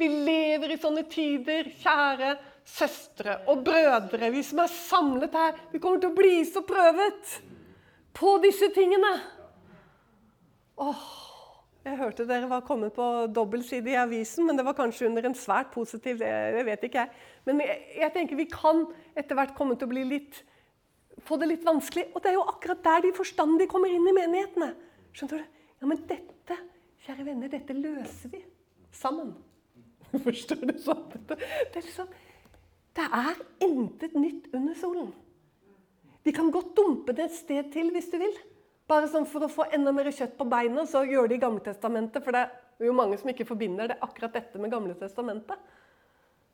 Vi 0.00 0.08
lever 0.08 0.72
i 0.72 0.78
sånne 0.80 1.04
tider, 1.12 1.66
kjære 1.82 2.34
søstre 2.64 3.36
og 3.50 3.64
brødre, 3.66 4.30
vi 4.32 4.42
som 4.46 4.62
er 4.62 4.72
samlet 4.72 5.34
her. 5.36 5.58
Vi 5.72 5.80
kommer 5.82 6.00
til 6.00 6.12
å 6.12 6.16
bli 6.16 6.38
så 6.48 6.62
prøvet 6.64 7.34
på 8.16 8.36
disse 8.44 8.70
tingene. 8.72 9.10
Åh, 10.80 11.02
jeg 11.84 11.98
hørte 12.00 12.26
dere 12.28 12.48
var 12.48 12.64
kommet 12.64 12.94
på 12.96 13.08
dobbeltside 13.34 13.92
i 13.92 13.98
avisen, 14.00 14.46
men 14.48 14.56
det 14.56 14.64
var 14.64 14.78
kanskje 14.78 15.10
under 15.10 15.28
en 15.28 15.36
svært 15.36 15.68
positiv 15.74 16.20
det 16.20 16.64
vet 16.68 16.88
ikke 16.88 17.04
jeg. 17.04 17.28
Men 17.48 17.60
jeg, 17.64 17.76
jeg, 18.00 18.12
tenker 18.16 18.40
vi 18.40 18.48
kan 18.52 18.86
etter 19.18 19.36
hvert 19.36 19.52
komme 19.58 19.76
til 19.76 19.88
å 19.88 19.92
bli 19.92 20.06
litt, 20.14 20.42
få 21.28 21.36
det 21.40 21.50
litt 21.50 21.68
vanskelig. 21.68 22.08
Og 22.14 22.24
det 22.24 22.32
er 22.32 22.38
jo 22.38 22.48
akkurat 22.48 22.80
der 22.88 23.04
de 23.04 23.12
forstandige 23.16 23.72
kommer 23.72 23.92
inn 23.92 24.08
i 24.08 24.16
menighetene. 24.16 24.72
Skjønner 25.12 25.44
du? 25.44 25.60
Ja, 25.80 25.92
men 25.92 26.02
dette, 26.08 26.60
kjære 27.04 27.28
venner, 27.28 27.52
dette 27.52 27.76
løser 27.76 28.32
vi 28.32 28.44
sammen. 28.96 29.32
Forstår 30.26 30.62
du 30.66 30.76
sånn? 30.82 31.04
Det 31.28 31.36
er 31.38 31.84
liksom 31.84 32.08
Det 32.96 33.06
er 33.06 33.42
intet 33.64 34.16
nytt 34.18 34.48
under 34.56 34.74
solen. 34.78 35.10
Vi 36.26 36.32
kan 36.36 36.50
godt 36.52 36.74
dumpe 36.76 37.14
det 37.16 37.28
et 37.28 37.36
sted 37.36 37.70
til 37.72 37.92
hvis 37.94 38.10
du 38.12 38.18
vil. 38.20 38.34
Bare 38.90 39.08
sånn 39.08 39.28
for 39.30 39.46
å 39.46 39.52
få 39.52 39.68
enda 39.72 39.92
mer 39.94 40.10
kjøtt 40.10 40.34
på 40.36 40.48
beina, 40.50 40.82
så 40.88 41.04
gjør 41.06 41.30
det 41.30 41.38
i 41.38 41.42
Gamletestamentet. 41.44 42.24
For 42.24 42.34
det 42.34 42.42
er 42.48 42.88
jo 42.88 42.96
mange 42.96 43.16
som 43.20 43.30
ikke 43.30 43.46
forbinder 43.48 43.92
det 43.92 44.00
akkurat 44.02 44.34
dette 44.34 44.60
med 44.60 44.72
Gamle 44.74 44.96
testamentet. 44.98 45.60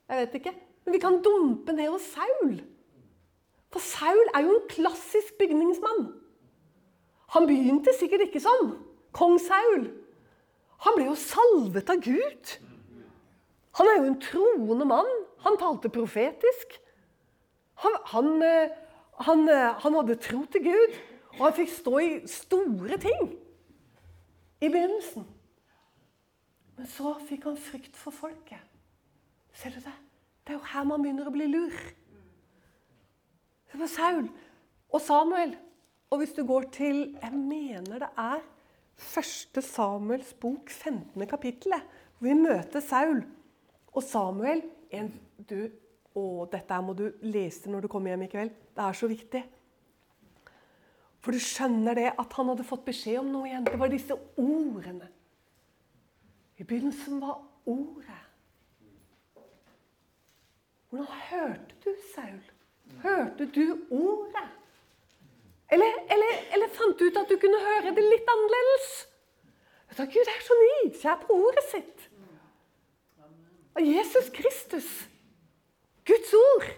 Jeg 0.07 0.21
vet 0.21 0.37
ikke. 0.39 0.53
Men 0.85 0.95
vi 0.95 1.01
kan 1.03 1.17
dumpe 1.25 1.73
ned 1.75 1.89
hos 1.91 2.05
Saul. 2.13 2.59
For 3.73 3.83
Saul 3.83 4.29
er 4.37 4.45
jo 4.45 4.53
en 4.53 4.67
klassisk 4.71 5.35
bygningsmann. 5.41 6.05
Han 7.35 7.49
begynte 7.49 7.91
sikkert 7.97 8.29
ikke 8.29 8.43
sånn. 8.45 8.77
Kong 9.17 9.35
Saul. 9.41 9.89
Han 10.85 10.95
ble 10.95 11.09
jo 11.09 11.17
salvet 11.19 11.89
av 11.91 11.99
Gud. 12.05 12.53
Han 13.77 13.89
er 13.89 13.99
jo 13.99 14.09
en 14.09 14.21
troende 14.21 14.87
mann. 14.89 15.09
Han 15.45 15.57
talte 15.61 15.91
profetisk. 15.93 16.77
Han, 17.83 17.97
han, 18.13 18.29
eh, 18.41 18.73
han, 19.27 19.43
eh, 19.49 19.73
han 19.83 19.97
hadde 19.99 20.17
tro 20.21 20.45
til 20.49 20.63
Gud, 20.65 20.95
og 21.37 21.43
han 21.45 21.57
fikk 21.59 21.69
stå 21.75 21.99
i 22.01 22.09
store 22.31 22.97
ting 23.01 23.35
i 24.61 24.69
begynnelsen. 24.69 25.27
Men 26.77 26.89
så 26.89 27.13
fikk 27.27 27.45
han 27.49 27.61
frykt 27.61 27.97
for 27.97 28.13
folket. 28.13 28.61
Ser 29.53 29.77
du 29.77 29.81
det? 29.81 29.93
Det 30.45 30.53
er 30.53 30.57
jo 30.57 30.71
her 30.73 30.89
man 30.89 31.03
begynner 31.03 31.29
å 31.29 31.33
bli 31.33 31.47
lur. 31.49 31.77
Det 33.67 33.79
var 33.81 33.89
Saul 33.91 34.27
og 34.89 35.01
Samuel. 35.03 35.55
Og 36.07 36.21
hvis 36.21 36.37
du 36.37 36.45
går 36.47 36.69
til 36.71 37.17
Jeg 37.19 37.33
mener 37.35 37.99
det 37.99 38.09
er 38.15 38.43
første 38.95 39.61
Samuels 39.61 40.29
bok, 40.33 40.69
15. 40.71 41.27
kapittelet, 41.27 41.83
hvor 42.17 42.29
vi 42.29 42.37
møter 42.39 42.79
Saul 42.79 43.25
og 43.97 44.05
Samuel. 44.05 44.63
En, 44.93 45.11
du, 45.49 45.67
å, 46.13 46.23
dette 46.51 46.81
må 46.85 46.95
du 46.97 47.07
lese 47.25 47.71
når 47.71 47.85
du 47.85 47.91
kommer 47.91 48.13
hjem 48.13 48.27
i 48.27 48.31
kveld. 48.31 48.57
Det 48.77 48.85
er 48.85 48.97
så 48.97 49.09
viktig. 49.09 49.43
For 51.23 51.35
du 51.35 51.41
skjønner 51.43 51.97
det 51.97 52.11
at 52.13 52.35
han 52.37 52.51
hadde 52.53 52.65
fått 52.67 52.85
beskjed 52.87 53.19
om 53.23 53.31
noe 53.33 53.49
igjen. 53.49 53.65
Det 53.67 53.79
var 53.81 53.91
disse 53.91 54.15
ordene. 54.39 55.09
I 56.57 56.65
begynnelsen 56.65 57.19
var 57.21 57.41
ordet. 57.67 58.21
Hvordan 60.87 61.25
hørte 61.29 61.75
du, 61.83 61.89
Saul? 62.13 62.39
Hørte 63.03 63.49
du 63.51 63.65
ordet? 63.91 64.47
Eller, 65.67 65.99
eller, 66.07 66.37
eller, 66.55 66.69
fant 66.71 66.95
du 66.95 67.09
ut 67.09 67.19
at 67.19 67.27
du 67.27 67.35
kunne 67.41 67.59
høre 67.59 67.91
det 67.91 68.05
litt 68.05 68.29
annerledes? 68.31 68.91
Gud 69.97 70.29
er 70.31 70.43
så 70.45 70.55
nidkjær 70.61 71.25
på 71.25 71.35
ordet 71.35 71.65
sitt. 71.67 72.06
Og 73.77 73.85
Jesus 73.85 74.29
Kristus, 74.33 74.89
Guds 76.07 76.33
ord. 76.33 76.69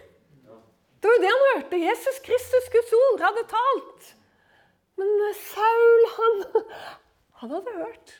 Det 1.00 1.08
var 1.08 1.14
jo 1.16 1.22
det 1.22 1.30
han 1.32 1.44
hørte. 1.48 1.78
Jesus 1.80 2.18
Kristus, 2.24 2.66
Guds 2.74 2.90
ord, 2.92 3.22
hadde 3.24 3.44
talt. 3.48 4.08
Men 5.00 5.14
eh, 5.30 5.38
Saul, 5.38 6.02
han, 6.16 6.42
han 7.40 7.54
hadde 7.56 7.76
hørt. 7.78 8.12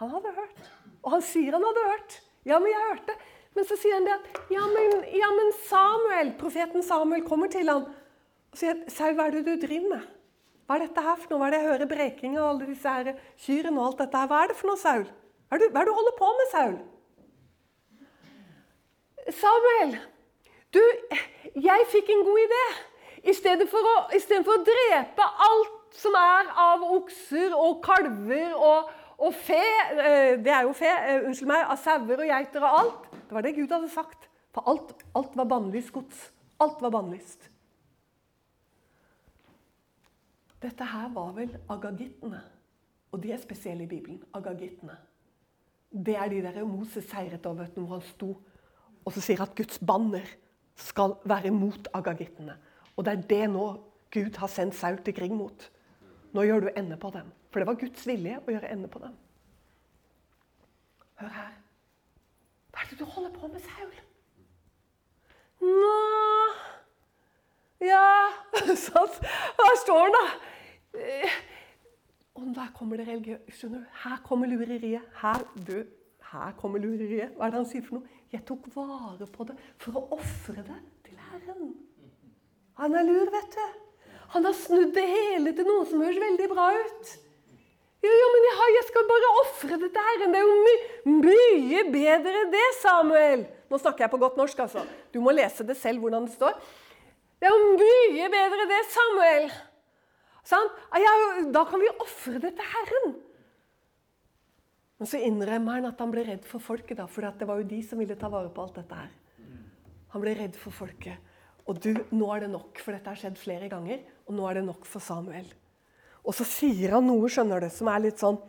Han 0.00 0.10
hadde 0.16 0.32
hørt. 0.34 0.72
Og 1.04 1.14
han 1.14 1.22
sier 1.22 1.54
han 1.54 1.66
hadde 1.68 1.84
hørt. 1.92 2.16
Ja, 2.48 2.58
men 2.58 2.72
jeg 2.72 2.88
hørte. 2.88 3.14
Men 3.54 3.68
så 3.68 3.78
sier 3.78 3.94
han 4.00 4.08
det 4.08 4.16
at 4.16 4.40
ja 4.50 4.64
men, 4.66 4.96
ja, 5.14 5.28
men 5.30 5.52
Samuel, 5.68 6.32
profeten 6.40 6.82
Samuel 6.82 7.22
kommer 7.22 7.52
til 7.52 7.70
ham 7.70 7.86
og 7.86 8.58
sier 8.58 8.80
Saul, 8.90 9.14
hva 9.14 9.28
er 9.28 9.36
det 9.36 9.44
du 9.46 9.54
driver 9.62 9.94
med? 9.94 10.08
Hva 10.64 10.78
er 10.78 10.88
dette 10.88 11.04
her 11.04 11.20
for 11.20 11.30
noe? 11.30 11.38
Hva 11.38 11.46
er 11.46 11.54
det 11.54 11.60
jeg 11.60 11.70
hører 11.70 11.90
breking 11.90 12.34
av 12.40 12.48
alle 12.48 12.66
disse 12.72 12.96
her 12.96 13.14
kyrne 13.44 13.78
og 13.78 13.86
alt 13.92 14.02
dette 14.02 14.24
her? 14.24 14.30
Hva 14.32 14.42
er 14.42 14.50
det 14.50 14.58
for 14.58 14.72
noe, 14.72 14.80
Saul? 14.80 15.06
Hva 15.46 15.58
er 15.60 15.62
det 15.62 15.86
du 15.86 15.94
holder 16.00 16.18
på 16.18 16.32
med, 16.40 16.50
Saul? 16.50 16.76
Samuel, 19.32 19.96
du, 20.74 20.82
jeg 21.54 21.86
fikk 21.92 22.10
en 22.12 22.26
god 22.26 22.42
idé. 22.42 22.64
I 23.24 23.32
stedet 23.32 23.70
for 23.72 23.88
å, 23.88 23.94
stedet 24.20 24.44
for 24.44 24.58
å 24.58 24.66
drepe 24.66 25.24
alt 25.46 25.96
som 25.96 26.16
er 26.18 26.50
av 26.60 26.82
okser 26.98 27.54
og 27.56 27.78
kalver 27.84 28.52
og, 28.58 28.90
og 29.22 29.32
fe 29.38 29.62
eh, 29.62 30.34
Det 30.42 30.52
er 30.52 30.66
jo 30.66 30.74
fe, 30.76 30.90
eh, 30.90 31.24
unnskyld 31.24 31.48
meg, 31.48 31.64
av 31.70 31.80
sauer 31.80 32.20
og 32.20 32.28
geiter 32.28 32.66
og 32.66 32.78
alt. 32.82 33.08
Det 33.14 33.36
var 33.36 33.46
det 33.46 33.54
Gud 33.56 33.72
hadde 33.72 33.90
sagt. 33.92 34.28
For 34.54 34.68
alt, 34.70 34.92
alt 35.16 35.36
var 35.38 35.48
bannlyst 35.50 35.92
gods. 35.94 36.28
Alt 36.60 36.82
var 36.84 36.92
bannlyst. 36.94 37.48
Dette 40.62 40.86
her 40.88 41.08
var 41.14 41.32
vel 41.36 41.56
agagittene. 41.72 42.42
Og 43.14 43.22
de 43.22 43.32
er 43.32 43.40
spesielle 43.40 43.86
i 43.86 43.90
Bibelen. 43.90 44.20
Agagittene. 44.34 44.96
Det 45.94 46.16
er 46.18 46.28
de 46.28 46.42
der 46.42 46.64
Moses 46.66 47.06
seiret 47.06 47.46
over 47.46 47.70
når 47.76 47.90
han 47.94 48.06
sto 48.08 48.34
og 49.04 49.12
så 49.12 49.22
sier 49.24 49.42
at 49.44 49.54
Guds 49.56 49.78
banner 49.78 50.26
skal 50.80 51.16
være 51.28 51.52
mot 51.54 51.88
agagittene. 51.94 52.56
Og 52.96 53.04
det 53.06 53.12
er 53.12 53.26
det 53.30 53.44
nå 53.52 53.66
Gud 54.14 54.36
har 54.38 54.50
sendt 54.50 54.76
Saul 54.78 55.00
til 55.04 55.14
krig 55.16 55.32
mot. 55.34 55.70
Nå 56.34 56.42
gjør 56.46 56.66
du 56.66 56.70
ende 56.76 56.96
på 57.00 57.10
dem. 57.14 57.30
For 57.50 57.62
det 57.62 57.68
var 57.68 57.78
Guds 57.78 58.06
vilje 58.06 58.40
å 58.40 58.54
gjøre 58.54 58.70
ende 58.70 58.90
på 58.90 59.02
dem. 59.02 59.14
Hør 61.22 61.34
her. 61.34 61.52
Hva 62.74 62.82
er 62.82 62.90
det 62.90 62.98
du 62.98 63.04
holder 63.06 63.34
på 63.34 63.50
med, 63.50 63.62
Saul? 63.62 63.92
Nå 65.64 65.92
Ja 67.84 68.30
Sant? 68.86 69.20
Her 69.58 69.76
står 69.82 70.00
han, 70.02 70.16
da. 70.16 70.24
Og 72.34 72.48
der 72.54 72.72
kommer 72.74 72.98
det 72.98 73.06
religiøse. 73.08 73.70
Her 74.04 74.16
kommer 74.26 74.50
lureriet. 74.50 75.02
Her, 75.20 75.42
du, 75.54 75.84
her 76.34 76.54
kommer 76.58 76.82
lureriet. 76.82 77.34
Hva 77.36 77.46
er 77.46 77.54
det 77.54 77.60
han 77.62 77.68
sier 77.70 77.84
for 77.86 78.00
noe? 78.00 78.20
Jeg 78.34 78.42
tok 78.48 78.66
vare 78.74 79.26
på 79.30 79.46
det 79.48 79.56
for 79.80 79.98
å 80.00 80.04
ofre 80.18 80.60
det 80.66 80.78
til 81.06 81.18
Herren. 81.30 81.72
Han 82.80 82.96
er 82.98 83.06
lur, 83.06 83.30
vet 83.30 83.54
du. 83.54 83.66
Han 84.34 84.48
har 84.48 84.56
snudd 84.58 84.94
det 84.96 85.04
hele 85.06 85.52
til 85.54 85.68
noe 85.68 85.84
som 85.86 86.02
høres 86.02 86.18
veldig 86.22 86.48
bra 86.50 86.70
ut. 86.74 87.12
Jo, 88.04 88.12
jo, 88.12 88.30
men 88.34 88.46
jeg, 88.48 88.54
har, 88.58 88.70
jeg 88.74 88.86
skal 88.88 89.04
bare 89.08 89.28
ofre 89.40 89.76
det 89.80 89.90
til 89.94 90.08
Herren. 90.08 90.34
Det 90.34 90.40
er 90.40 90.48
jo 90.48 90.56
my, 90.64 90.74
mye 91.24 91.84
bedre 91.94 92.40
enn 92.42 92.50
det, 92.52 92.64
Samuel. 92.80 93.44
Nå 93.70 93.80
snakker 93.80 94.04
jeg 94.04 94.12
på 94.12 94.20
godt 94.20 94.40
norsk, 94.40 94.64
altså. 94.66 94.82
Du 95.14 95.20
må 95.24 95.32
lese 95.32 95.64
det 95.66 95.78
selv 95.80 96.02
hvordan 96.04 96.26
det 96.26 96.34
står. 96.34 96.58
Det 97.40 97.48
er 97.48 97.54
jo 97.54 97.70
mye 97.78 98.28
bedre 98.34 98.66
enn 98.66 98.74
det, 98.74 98.82
Samuel. 98.92 99.48
Sånn? 100.44 100.74
Ja, 101.00 101.14
da 101.54 101.62
kan 101.70 101.80
vi 101.80 101.94
ofre 101.94 102.42
det 102.42 102.52
til 102.58 102.74
Herren. 102.74 103.14
Men 105.04 105.10
så 105.10 105.18
innrømmer 105.20 105.74
han 105.76 105.86
at 105.90 105.98
han 106.00 106.12
ble 106.14 106.22
redd 106.24 106.46
for 106.48 106.64
folket, 106.64 106.96
da, 106.96 107.04
for 107.04 107.28
det 107.36 107.44
var 107.44 107.58
jo 107.60 107.66
de 107.68 107.82
som 107.84 107.98
ville 108.00 108.14
ta 108.16 108.30
vare 108.32 108.48
på 108.48 108.62
alt 108.62 108.78
dette 108.78 108.96
her. 108.96 109.10
Han 110.14 110.22
ble 110.22 110.32
redd 110.38 110.54
for 110.56 110.72
folket. 110.72 111.34
Og 111.68 111.76
du, 111.76 111.90
nå 112.16 112.30
er 112.32 112.46
det 112.46 112.48
nok, 112.54 112.80
for 112.80 112.96
dette 112.96 113.12
har 113.12 113.20
skjedd 113.20 113.36
flere 113.36 113.68
ganger. 113.68 114.00
Og 114.24 114.32
nå 114.38 114.46
er 114.48 114.56
det 114.56 114.62
nok 114.64 114.88
for 114.88 115.04
Samuel. 115.04 115.50
Og 116.24 116.32
så 116.38 116.46
sier 116.48 116.96
han 116.96 117.04
noe, 117.04 117.28
skjønner 117.28 117.60
du, 117.60 117.68
som 117.68 117.92
er 117.92 118.00
litt 118.06 118.24
sånn 118.24 118.40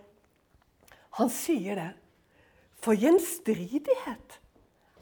Han 1.19 1.33
sier 1.35 1.75
det. 1.81 1.89
For 2.79 2.95
gjenstridighet 3.03 4.39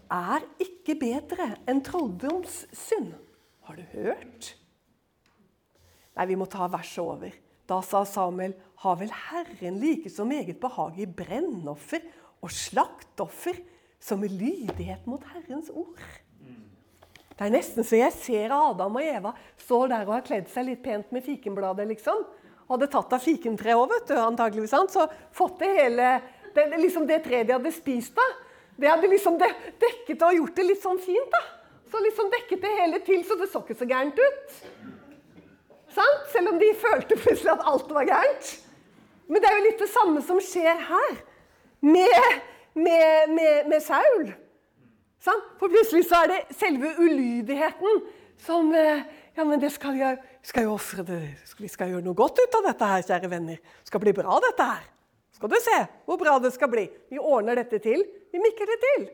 er 0.09 0.49
ikke 0.65 0.97
bedre 1.05 1.51
enn 1.69 1.85
trolldomssynd. 1.85 3.13
Har 3.69 3.77
du 3.77 3.85
hørt? 3.93 4.55
Nei, 6.17 6.31
vi 6.33 6.41
må 6.41 6.49
ta 6.49 6.65
verset 6.65 7.05
over. 7.05 7.42
Da 7.69 7.79
sa 7.85 8.03
Samuel, 8.07 8.55
har 8.83 8.99
vel 8.99 9.11
Herren 9.29 9.79
like 9.79 10.09
så 10.11 10.25
meget 10.27 10.59
behag 10.59 10.99
i 10.99 11.07
brennoffer 11.07 12.03
og 12.43 12.51
slaktoffer 12.51 13.59
som 14.03 14.23
i 14.23 14.31
lydighet 14.31 15.07
mot 15.07 15.23
Herrens 15.31 15.71
ord? 15.71 16.01
Det 17.33 17.47
er 17.47 17.53
nesten 17.53 17.87
så 17.87 17.97
jeg 17.97 18.13
ser 18.13 18.53
Adam 18.53 18.99
og 18.99 19.03
Eva 19.03 19.31
står 19.57 19.89
der 19.89 20.05
og 20.05 20.17
har 20.17 20.25
kledd 20.27 20.51
seg 20.51 20.67
litt 20.67 20.83
pent 20.83 21.09
med 21.15 21.23
fikenbladet, 21.25 21.87
liksom. 21.89 22.21
Hadde 22.69 22.89
tatt 22.91 23.15
av 23.15 23.23
fikentreet 23.23 23.79
òg, 23.79 23.89
vet 23.91 24.11
du, 24.11 24.15
antageligvis. 24.19 24.75
Så 24.93 25.07
fått 25.35 25.57
det 25.63 25.71
hele 25.79 26.09
det, 26.53 26.67
liksom 26.77 27.07
det 27.09 27.23
treet 27.25 27.47
de 27.49 27.55
hadde 27.55 27.73
spist 27.73 28.19
av, 28.21 28.35
det 28.77 28.89
hadde 28.89 29.09
liksom 29.09 29.39
dekket 29.39 30.23
og 30.25 30.37
gjort 30.37 30.55
det 30.57 30.65
litt 30.67 30.83
sånn 30.83 31.01
fint. 31.01 31.33
da. 31.33 31.41
Så 31.91 32.01
liksom 32.01 32.29
dekket 32.33 32.61
det 32.61 32.75
hele 32.79 32.99
til, 33.05 33.23
så 33.25 33.37
det 33.37 33.49
så 33.51 33.61
ikke 33.61 33.77
så 33.77 33.89
gærent 33.89 34.17
ut. 34.17 34.55
Sant? 35.93 36.29
Selv 36.33 36.53
om 36.53 36.59
de 36.61 36.71
følte 36.79 37.17
plutselig 37.17 37.51
at 37.53 37.65
alt 37.69 37.91
var 37.93 38.07
gærent. 38.09 38.53
Men 39.29 39.41
det 39.41 39.49
er 39.49 39.57
jo 39.57 39.65
litt 39.67 39.83
det 39.83 39.91
samme 39.91 40.23
som 40.25 40.39
skjer 40.43 40.79
her 40.89 41.11
med, 41.83 42.39
med, 42.73 43.33
med, 43.33 43.69
med 43.71 43.83
Saul. 43.83 44.31
For 45.23 45.69
plutselig 45.71 46.03
så 46.09 46.23
er 46.23 46.33
det 46.33 46.57
selve 46.57 46.91
ulydigheten 46.99 48.01
som 48.43 48.73
eh, 48.75 49.05
Ja, 49.33 49.41
men 49.49 49.57
det 49.57 49.71
skal 49.73 49.95
jeg 49.97 50.19
skal 50.45 50.67
jo 50.67 50.75
ofre 50.75 51.01
det. 51.07 51.21
Vi 51.57 51.69
skal 51.71 51.89
gjøre 51.89 52.05
noe 52.05 52.17
godt 52.17 52.37
ut 52.37 52.57
av 52.59 52.67
dette 52.67 52.89
her, 52.91 53.05
kjære 53.07 53.29
venner. 53.31 53.57
Det 53.57 53.89
skal 53.89 54.03
bli 54.03 54.13
bra, 54.13 54.35
dette 54.43 54.67
her. 54.67 54.83
Skal 55.33 55.49
du 55.49 55.55
se 55.63 55.79
hvor 56.05 56.19
bra 56.21 56.35
det 56.43 56.51
skal 56.53 56.69
bli. 56.69 56.83
Vi 57.09 57.17
ordner 57.17 57.57
dette 57.57 57.79
til. 57.81 58.03
Vi 58.29 58.41
mikker 58.43 58.69
det 58.69 58.77
til. 58.83 59.07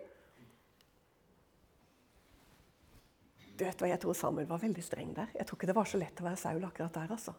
Du 3.60 3.66
vet 3.66 3.82
hva, 3.82 3.90
Jeg 3.92 4.00
tror 4.00 4.16
Samuel 4.16 4.48
var 4.48 4.62
veldig 4.62 4.84
streng 4.84 5.12
der. 5.16 5.32
Jeg 5.36 5.48
tror 5.48 5.60
ikke 5.60 5.68
det 5.68 5.76
var 5.76 5.88
så 5.90 6.00
lett 6.00 6.22
å 6.22 6.28
være 6.30 6.40
Saul 6.40 6.64
akkurat 6.64 6.96
der. 6.96 7.12
altså. 7.12 7.36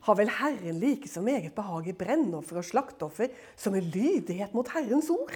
har 0.00 0.16
vel 0.16 0.30
Herren 0.30 0.78
like 0.80 1.08
så 1.08 1.20
meget 1.20 1.54
behag 1.54 1.88
i 1.88 1.92
brennoffer 1.92 2.56
og 2.56 2.64
slakteoffer 2.64 3.28
som 3.56 3.74
i 3.76 3.80
lydighet 3.80 4.54
mot 4.54 4.68
Herrens 4.72 5.10
ord? 5.10 5.34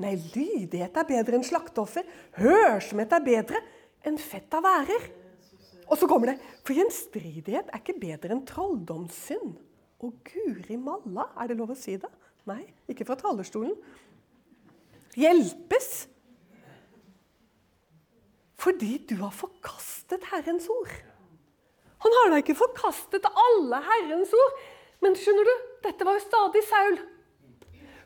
Nei, 0.00 0.14
lydighet 0.32 0.96
er 0.96 1.04
bedre 1.04 1.36
enn 1.36 1.44
slakteoffer. 1.44 2.06
Hørsomhet 2.38 3.12
er 3.12 3.26
bedre 3.26 3.60
enn 4.08 4.16
fett 4.16 4.54
av 4.56 4.64
værer. 4.64 5.10
Og 5.90 5.98
så 6.00 6.08
kommer 6.08 6.32
det 6.32 6.38
For 6.64 6.72
gjenstridighet 6.78 7.68
er 7.68 7.82
ikke 7.82 7.98
bedre 8.00 8.32
enn 8.32 8.46
trolldomssynd. 8.48 9.58
Og 10.02 10.16
guri 10.24 10.78
malla, 10.80 11.28
er 11.36 11.52
det 11.52 11.58
lov 11.60 11.74
å 11.74 11.78
si 11.78 11.98
det? 12.00 12.08
Nei, 12.48 12.64
ikke 12.90 13.04
fra 13.06 13.18
talerstolen. 13.20 13.76
Hjelpes 15.14 16.08
fordi 18.62 18.98
du 19.10 19.16
har 19.22 19.32
forkastet 19.34 20.22
Herrens 20.30 20.68
ord. 20.70 20.92
Han 22.02 22.14
har 22.18 22.30
da 22.30 22.38
ikke 22.42 22.58
forkastet 22.58 23.26
alle 23.26 23.80
Herrens 23.86 24.32
ord. 24.34 24.60
Men 25.02 25.16
skjønner 25.18 25.48
du, 25.48 25.52
dette 25.82 26.06
var 26.06 26.18
jo 26.18 26.22
stadig 26.22 26.62
Saul. 26.68 26.98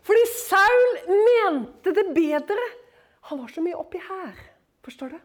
Fordi 0.07 0.23
Saul 0.33 0.87
mente 1.11 1.93
det 1.97 2.07
bedre. 2.17 2.67
Han 3.29 3.43
var 3.43 3.53
så 3.53 3.65
mye 3.65 3.77
oppi 3.77 4.01
her. 4.01 4.39
Forstår 4.87 5.17
du? 5.17 5.19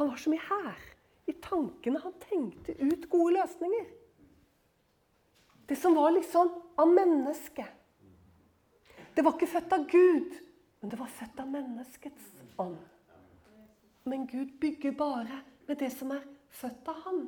Han 0.00 0.10
var 0.10 0.20
så 0.20 0.32
mye 0.32 0.44
her. 0.50 0.84
I 1.28 1.36
tankene. 1.44 2.02
Han 2.02 2.16
tenkte 2.24 2.76
ut 2.76 3.08
gode 3.12 3.38
løsninger. 3.38 3.88
Det 5.68 5.76
som 5.76 5.96
var 5.96 6.12
liksom 6.16 6.50
av 6.80 6.92
mennesket. 6.92 7.72
Det 9.14 9.24
var 9.24 9.34
ikke 9.36 9.50
født 9.50 9.74
av 9.74 9.88
Gud, 9.90 10.36
men 10.80 10.92
det 10.92 10.98
var 11.00 11.10
født 11.12 11.40
av 11.42 11.48
menneskets 11.50 12.28
ånd. 12.60 12.78
Men 14.08 14.26
Gud 14.26 14.56
bygger 14.60 14.96
bare 14.96 15.42
med 15.68 15.78
det 15.78 15.90
som 15.92 16.14
er 16.16 16.24
født 16.60 16.88
av 16.88 17.04
Han. 17.04 17.26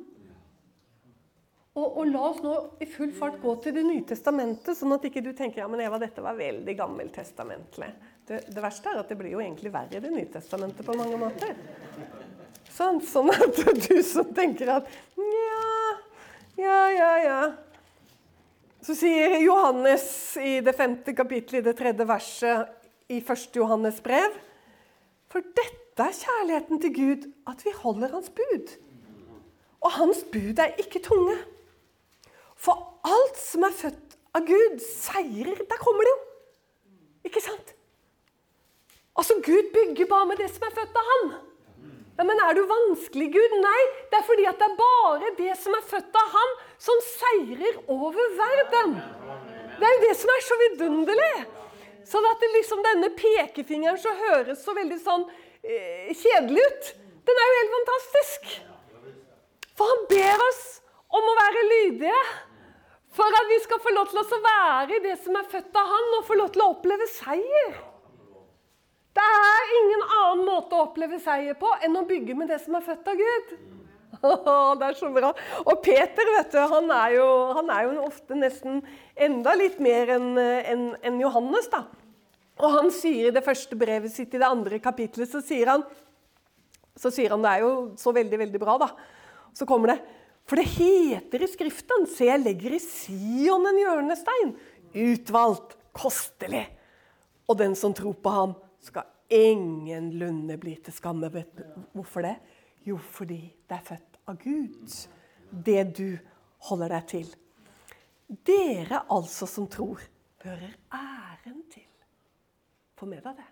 Og, 1.71 1.85
og, 1.85 2.07
La 2.11 2.21
oss 2.27 2.41
nå 2.43 2.53
i 2.83 2.87
full 2.89 3.13
fart 3.15 3.37
gå 3.39 3.53
til 3.63 3.75
Det 3.77 3.83
nye 3.85 4.03
testamentet, 4.07 4.75
sånn 4.75 4.91
at 4.97 5.05
ikke 5.07 5.23
du 5.23 5.31
tenker 5.37 5.61
ja, 5.61 5.69
men 5.71 5.83
Eva, 5.85 6.01
dette 6.01 6.23
var 6.23 6.35
veldig 6.35 6.75
gammeltestamentlig. 6.75 7.87
Det, 8.27 8.41
det 8.51 8.63
verste 8.63 8.91
er 8.91 8.99
at 8.99 9.11
det 9.11 9.17
blir 9.19 9.37
jo 9.37 9.43
egentlig 9.43 9.71
verre 9.71 10.01
i 10.01 10.03
Det 10.03 10.11
nye 10.11 10.27
testamentet 10.33 10.87
på 10.87 10.97
mange 10.99 11.19
måter. 11.21 11.55
Sånn, 12.71 12.99
sånn 13.05 13.31
at 13.31 13.63
du 13.87 13.97
som 14.03 14.33
tenker 14.35 14.73
at 14.79 14.91
ja, 15.15 15.87
ja, 16.59 16.79
ja, 16.97 17.11
ja. 17.23 17.41
Så 18.81 18.97
sier 18.97 19.37
Johannes 19.39 20.05
i 20.41 20.57
det 20.65 20.73
femte 20.75 21.13
kapittelet 21.15 21.61
i 21.61 21.67
det 21.69 21.77
tredje 21.77 22.07
verset 22.09 23.11
i 23.13 23.19
første 23.23 23.61
Johannes 23.61 23.99
brev 24.03 24.33
For 25.31 25.43
dette 25.57 26.03
er 26.03 26.17
kjærligheten 26.17 26.81
til 26.83 26.93
Gud, 26.95 27.27
at 27.47 27.65
vi 27.65 27.71
holder 27.75 28.11
hans 28.11 28.29
bud. 28.29 28.73
Og 29.81 29.91
hans 29.91 30.25
bud 30.31 30.59
er 30.59 30.75
ikke 30.83 31.01
tunge. 31.03 31.37
For 32.55 32.75
alt 33.07 33.37
som 33.39 33.63
er 33.63 33.75
født 33.75 34.17
av 34.37 34.43
Gud, 34.47 34.81
seirer. 34.83 35.63
Der 35.69 35.79
kommer 35.79 36.05
det 36.05 36.11
jo! 36.13 36.19
Ikke 37.29 37.41
sant? 37.43 37.73
Altså, 39.15 39.37
Gud 39.45 39.71
bygger 39.73 40.09
bare 40.09 40.27
med 40.27 40.39
det 40.41 40.49
som 40.51 40.67
er 40.67 40.75
født 40.75 40.99
av 40.99 41.09
Han. 41.11 41.31
Ja, 42.17 42.23
Men 42.27 42.39
er 42.43 42.53
du 42.53 42.61
vanskelig, 42.69 43.31
Gud? 43.33 43.55
Nei, 43.63 43.81
det 44.11 44.19
er 44.19 44.27
fordi 44.27 44.45
at 44.49 44.59
det 44.59 44.67
er 44.67 44.77
bare 44.77 45.31
det 45.39 45.55
som 45.63 45.73
er 45.77 45.87
født 45.93 46.19
av 46.21 46.27
Han, 46.35 46.53
som 46.77 47.01
seirer 47.07 47.79
over 47.87 48.19
verden. 48.43 48.95
Det 49.79 49.87
er 49.87 49.95
jo 49.95 50.03
det 50.05 50.15
som 50.19 50.33
er 50.35 50.45
så 50.45 50.59
vidunderlig. 50.63 51.33
Sånn 52.07 52.25
at 52.29 52.43
liksom 52.55 52.81
denne 52.85 53.11
pekefingeren 53.15 53.99
så 54.01 54.13
høres 54.25 54.63
så 54.65 54.73
veldig 54.77 54.99
sånn 55.03 55.25
Eh, 55.63 56.13
kjedelig 56.17 56.61
ut. 56.67 56.87
Den 57.25 57.39
er 57.39 57.49
jo 57.49 57.57
helt 57.59 57.73
fantastisk. 57.75 58.53
For 59.77 59.91
han 59.91 60.07
ber 60.09 60.45
oss 60.47 60.63
om 61.13 61.27
å 61.29 61.35
være 61.37 61.67
lydige. 61.67 62.21
For 63.13 63.37
at 63.37 63.49
vi 63.49 63.59
skal 63.61 63.81
få 63.83 63.93
lov 63.93 64.09
til 64.09 64.21
å 64.23 64.41
være 64.41 64.97
i 64.97 65.03
det 65.03 65.17
som 65.21 65.37
er 65.37 65.49
født 65.51 65.77
av 65.77 65.89
Han, 65.91 66.07
og 66.17 66.25
få 66.25 66.37
lov 66.39 66.49
til 66.55 66.63
å 66.63 66.69
oppleve 66.71 67.07
seier. 67.11 67.75
Det 69.11 69.27
er 69.27 69.73
ingen 69.81 70.05
annen 70.07 70.45
måte 70.47 70.77
å 70.77 70.85
oppleve 70.87 71.19
seier 71.21 71.57
på 71.59 71.69
enn 71.83 71.99
å 71.99 72.07
bygge 72.07 72.37
med 72.39 72.49
det 72.49 72.61
som 72.63 72.77
er 72.79 72.85
født 72.85 73.11
av 73.11 73.19
Gud. 73.19 73.53
det 74.79 74.87
er 74.87 74.97
så 74.97 75.11
bra. 75.13 75.33
Og 75.65 75.81
Peter 75.83 76.33
vet 76.37 76.55
du, 76.55 76.61
han 76.73 76.89
er 76.95 77.17
jo, 77.19 77.27
han 77.59 77.69
er 77.75 77.89
jo 77.89 78.07
ofte 78.07 78.39
nesten 78.39 78.79
enda 79.21 79.53
litt 79.57 79.79
mer 79.83 80.15
enn 80.17 80.29
en, 80.37 80.85
en 81.01 81.19
Johannes. 81.21 81.69
da. 81.71 81.85
Og 82.61 82.77
han 82.77 82.91
sier 82.93 83.29
i 83.29 83.33
det 83.35 83.43
første 83.45 83.77
brevet 83.79 84.13
sitt 84.13 84.33
i 84.35 84.41
det 84.41 84.47
andre 84.47 84.79
kapitlet, 84.83 85.29
så 85.31 85.41
sier 85.45 85.71
han 85.73 85.85
så 86.99 87.11
sier 87.13 87.31
han, 87.33 87.41
Det 87.41 87.51
er 87.51 87.63
jo 87.63 87.71
så 87.99 88.11
veldig, 88.15 88.37
veldig 88.43 88.59
bra, 88.61 88.75
da. 88.81 88.89
Så 89.55 89.65
kommer 89.67 89.93
det 89.93 90.01
For 90.47 90.59
det 90.59 90.67
heter 90.73 91.43
i 91.43 91.49
Skriften 91.49 92.05
Se, 92.09 92.27
jeg 92.27 92.43
legger 92.43 92.75
i 92.75 92.81
Sion 92.83 93.67
en 93.69 93.79
hjørnestein. 93.79 94.53
Utvalgt, 94.91 95.77
kostelig. 95.95 96.65
Og 97.47 97.57
den 97.59 97.75
som 97.79 97.95
tror 97.95 98.17
på 98.19 98.33
ham, 98.33 98.55
skal 98.81 99.07
ingenlunde 99.31 100.57
bli 100.59 100.75
til 100.83 100.95
skamme. 100.95 101.29
Hvorfor 101.93 102.25
det? 102.25 102.35
Jo, 102.83 102.97
fordi 102.97 103.39
det 103.69 103.77
er 103.77 103.85
født 103.85 104.19
av 104.27 104.39
Gud, 104.41 104.95
det 105.51 105.83
du 105.97 106.07
holder 106.67 106.95
deg 106.97 107.07
til. 107.11 107.29
Dere 108.31 109.01
altså 109.11 109.45
som 109.45 109.67
tror, 109.67 109.99
hører 110.43 110.71
æren 110.93 111.63
til. 111.71 111.87
Få 112.95 113.05
med 113.05 113.21
deg 113.25 113.41
det. 113.41 113.47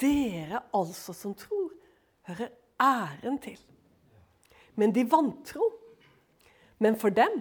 Dere 0.00 0.60
altså 0.76 1.14
som 1.16 1.34
tror, 1.34 1.70
hører 2.28 2.48
æren 2.80 3.38
til. 3.40 3.60
Men 4.76 4.94
de 4.94 5.10
vantro. 5.10 5.70
Men 6.78 6.96
for 6.96 7.08
dem 7.08 7.40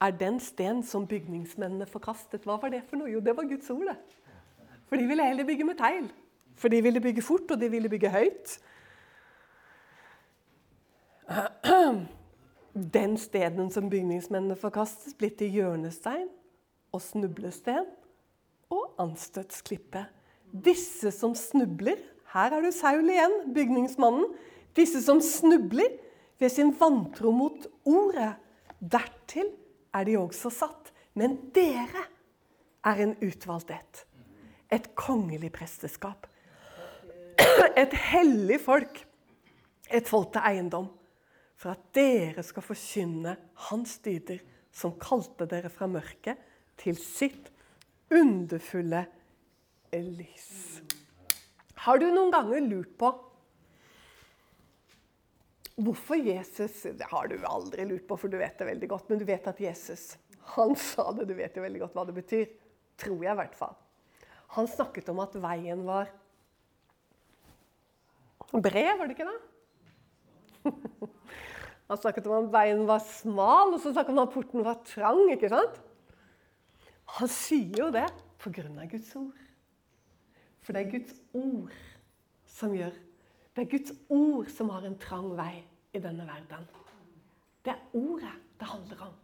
er 0.00 0.10
den 0.10 0.38
sten 0.40 0.82
som 0.82 1.06
bygningsmennene 1.06 1.86
forkastet. 1.86 2.44
Hva 2.46 2.56
var 2.62 2.70
det 2.72 2.84
for 2.86 3.00
noe? 3.00 3.10
Jo, 3.10 3.20
det 3.20 3.36
var 3.36 3.48
Guds 3.50 3.70
ord. 3.70 3.96
For 4.86 4.96
de 4.96 5.08
ville 5.08 5.26
heller 5.26 5.44
bygge 5.44 5.64
med 5.64 5.78
teil. 5.80 6.06
For 6.56 6.68
de 6.72 6.82
ville 6.82 7.00
bygge 7.00 7.22
fort, 7.22 7.50
og 7.50 7.60
de 7.60 7.70
ville 7.70 7.88
bygge 7.88 8.10
høyt. 8.10 8.58
Den 12.76 13.16
steden 13.16 13.70
som 13.72 13.88
bygningsmennene 13.88 14.56
forkastes, 14.60 15.14
blir 15.16 15.32
til 15.32 15.48
hjørnestein 15.48 16.26
og 16.92 17.00
snublesten 17.00 17.86
og 18.68 18.98
anstøtsklippe. 19.00 20.02
Disse 20.52 21.10
som 21.14 21.34
snubler 21.34 21.96
Her 22.34 22.52
er 22.52 22.66
du 22.66 22.72
Saul 22.74 23.06
igjen, 23.08 23.54
bygningsmannen. 23.54 24.26
Disse 24.76 25.00
som 25.00 25.22
snubler 25.24 25.94
ved 26.38 26.52
sin 26.52 26.74
vantro 26.76 27.30
mot 27.32 27.64
ordet. 27.86 28.34
Dertil 28.80 29.48
er 29.94 30.04
de 30.04 30.18
også 30.20 30.50
satt. 30.52 30.92
Men 31.16 31.38
dere 31.56 32.02
er 32.84 33.00
en 33.06 33.14
utvalgt 33.24 33.72
ett. 33.72 34.02
Et 34.68 34.90
kongelig 34.98 35.52
presteskap. 35.54 36.26
Et 37.78 37.94
hellig 38.10 38.60
folk. 38.60 39.00
Et 39.88 40.08
folk 40.08 40.34
til 40.34 40.44
eiendom. 40.44 40.90
For 41.56 41.72
at 41.72 41.84
dere 41.96 42.44
skal 42.44 42.64
forkynne 42.64 43.36
Hans 43.70 43.96
dyder, 44.04 44.42
som 44.76 44.96
kalte 45.00 45.46
dere 45.48 45.70
fra 45.72 45.88
mørket 45.88 46.40
til 46.76 46.98
sitt 47.00 47.48
underfulle 48.12 49.06
lys. 49.96 50.50
Har 51.86 52.02
du 52.02 52.10
noen 52.10 52.32
ganger 52.34 52.60
lurt 52.66 52.92
på 53.00 53.12
hvorfor 55.76 56.16
Jesus 56.16 56.86
Det 56.96 57.08
har 57.10 57.28
du 57.28 57.36
aldri 57.44 57.84
lurt 57.84 58.06
på, 58.08 58.16
for 58.16 58.32
du 58.32 58.38
vet 58.40 58.56
det 58.58 58.68
veldig 58.68 58.88
godt. 58.92 59.10
Men 59.10 59.20
du 59.20 59.26
vet 59.28 59.48
at 59.48 59.60
Jesus 59.60 60.14
han 60.56 60.76
sa 60.78 61.10
det. 61.16 61.26
Du 61.28 61.34
vet 61.36 61.56
jo 61.56 61.64
veldig 61.64 61.82
godt 61.82 61.96
hva 61.96 62.06
det 62.08 62.16
betyr. 62.16 62.46
Tror 63.00 63.18
jeg, 63.18 63.32
i 63.32 63.40
hvert 63.40 63.58
fall. 63.58 63.74
Han 64.56 64.68
snakket 64.70 65.10
om 65.12 65.20
at 65.24 65.34
veien 65.42 65.82
var 65.84 66.12
bred, 68.52 68.92
var 68.96 69.04
det 69.08 69.16
ikke 69.16 69.28
det? 69.28 69.40
Han 71.86 72.00
snakket 72.02 72.26
om 72.26 72.46
at 72.48 72.52
veien 72.54 72.82
var 72.88 73.02
smal, 73.06 73.74
og 73.74 73.80
så 73.82 73.92
snakket 73.92 74.14
han 74.14 74.22
om 74.22 74.28
at 74.28 74.34
porten 74.34 74.64
var 74.66 74.80
trang. 74.88 75.22
ikke 75.30 75.50
sant? 75.52 75.82
Han 77.18 77.30
sier 77.30 77.84
jo 77.84 77.90
det 77.94 78.08
pga. 78.42 78.86
Guds 78.90 79.12
ord. 79.16 79.42
For 80.66 80.74
det 80.74 80.82
er 80.82 80.90
Guds 80.90 81.20
ord 81.34 81.76
som 82.56 82.72
gjør 82.74 82.94
Det 83.54 83.62
er 83.62 83.70
Guds 83.70 83.92
ord 84.10 84.48
som 84.52 84.70
har 84.74 84.84
en 84.84 84.98
trang 84.98 85.30
vei 85.38 85.62
i 85.94 86.00
denne 86.02 86.26
verden. 86.26 86.66
Det 87.64 87.72
er 87.72 87.84
ordet 87.96 88.34
det 88.60 88.66
handler 88.68 89.06
om. 89.06 89.14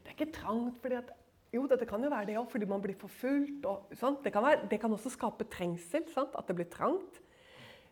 Det 0.00 0.12
er 0.12 0.16
ikke 0.16 0.32
trangt 0.32 0.78
fordi 0.80 1.00
at 1.00 1.10
Jo, 1.50 1.64
dette 1.66 1.82
kan 1.86 1.98
jo 1.98 2.08
være 2.12 2.28
det 2.28 2.36
òg, 2.38 2.46
fordi 2.46 2.66
man 2.70 2.82
blir 2.82 2.94
forfulgt. 2.94 3.64
Og, 3.66 3.88
det, 4.22 4.30
kan 4.32 4.44
være, 4.44 4.68
det, 4.70 4.78
kan 4.80 4.92
også 4.94 5.10
skape 5.10 5.48
trengsel, 5.50 6.04
sant? 6.14 6.36
at 6.38 6.46
det 6.46 6.54
blir 6.54 6.68
trangt. 6.70 7.18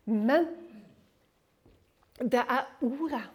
Men 0.05 0.47
det 2.23 2.39
er 2.39 2.69
ordet 2.79 3.25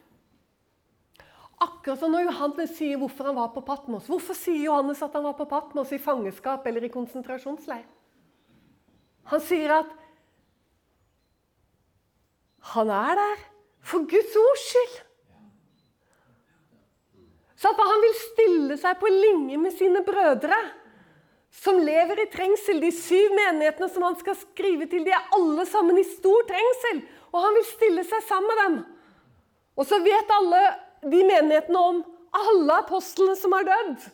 Akkurat 1.62 2.00
som 2.00 2.10
når 2.10 2.26
Johannes 2.26 2.72
sier 2.74 2.98
hvorfor 2.98 3.30
han 3.30 3.38
var 3.38 3.52
på 3.54 3.62
Patmos. 3.66 4.08
Hvorfor 4.10 4.36
sier 4.36 4.64
Johannes 4.66 5.02
at 5.04 5.14
han 5.14 5.26
var 5.26 5.36
på 5.38 5.46
Patmos 5.50 5.92
i 5.94 6.00
fangenskap 6.02 6.66
eller 6.66 6.86
i 6.86 6.92
konsentrasjonsleir? 6.92 7.84
Han 9.30 9.40
sier 9.40 9.78
at 9.78 9.92
han 12.74 12.90
er 12.90 13.18
der 13.20 13.42
for 13.84 14.06
Guds 14.08 14.36
ords 14.40 14.64
skyld. 14.70 14.94
Så 17.60 17.70
at 17.70 17.80
han 17.80 18.02
vil 18.02 18.16
stille 18.20 18.78
seg 18.80 18.96
på 19.00 19.10
linje 19.12 19.58
med 19.60 19.72
sine 19.76 20.02
brødre, 20.04 20.56
som 21.54 21.78
lever 21.80 22.24
i 22.24 22.30
trengsel. 22.32 22.80
De 22.82 22.90
syv 22.92 23.36
menighetene 23.36 23.88
som 23.92 24.04
han 24.04 24.18
skal 24.20 24.36
skrive 24.36 24.88
til, 24.90 25.04
de 25.06 25.14
er 25.14 25.30
alle 25.36 25.64
sammen 25.70 26.00
i 26.00 26.06
stor 26.08 26.44
trengsel. 26.48 27.04
Og 27.30 27.38
han 27.40 27.56
vil 27.56 27.68
stille 27.68 28.04
seg 28.08 28.26
sammen 28.26 28.50
med 28.50 28.60
dem. 28.64 28.76
Og 29.78 29.88
så 29.88 30.00
vet 30.04 30.34
alle 30.34 30.60
de 31.10 31.22
menighetene 31.26 31.80
om 31.80 32.02
alle 32.34 32.78
apostlene 32.82 33.36
som 33.38 33.54
har 33.54 33.66
dødd. 33.68 34.06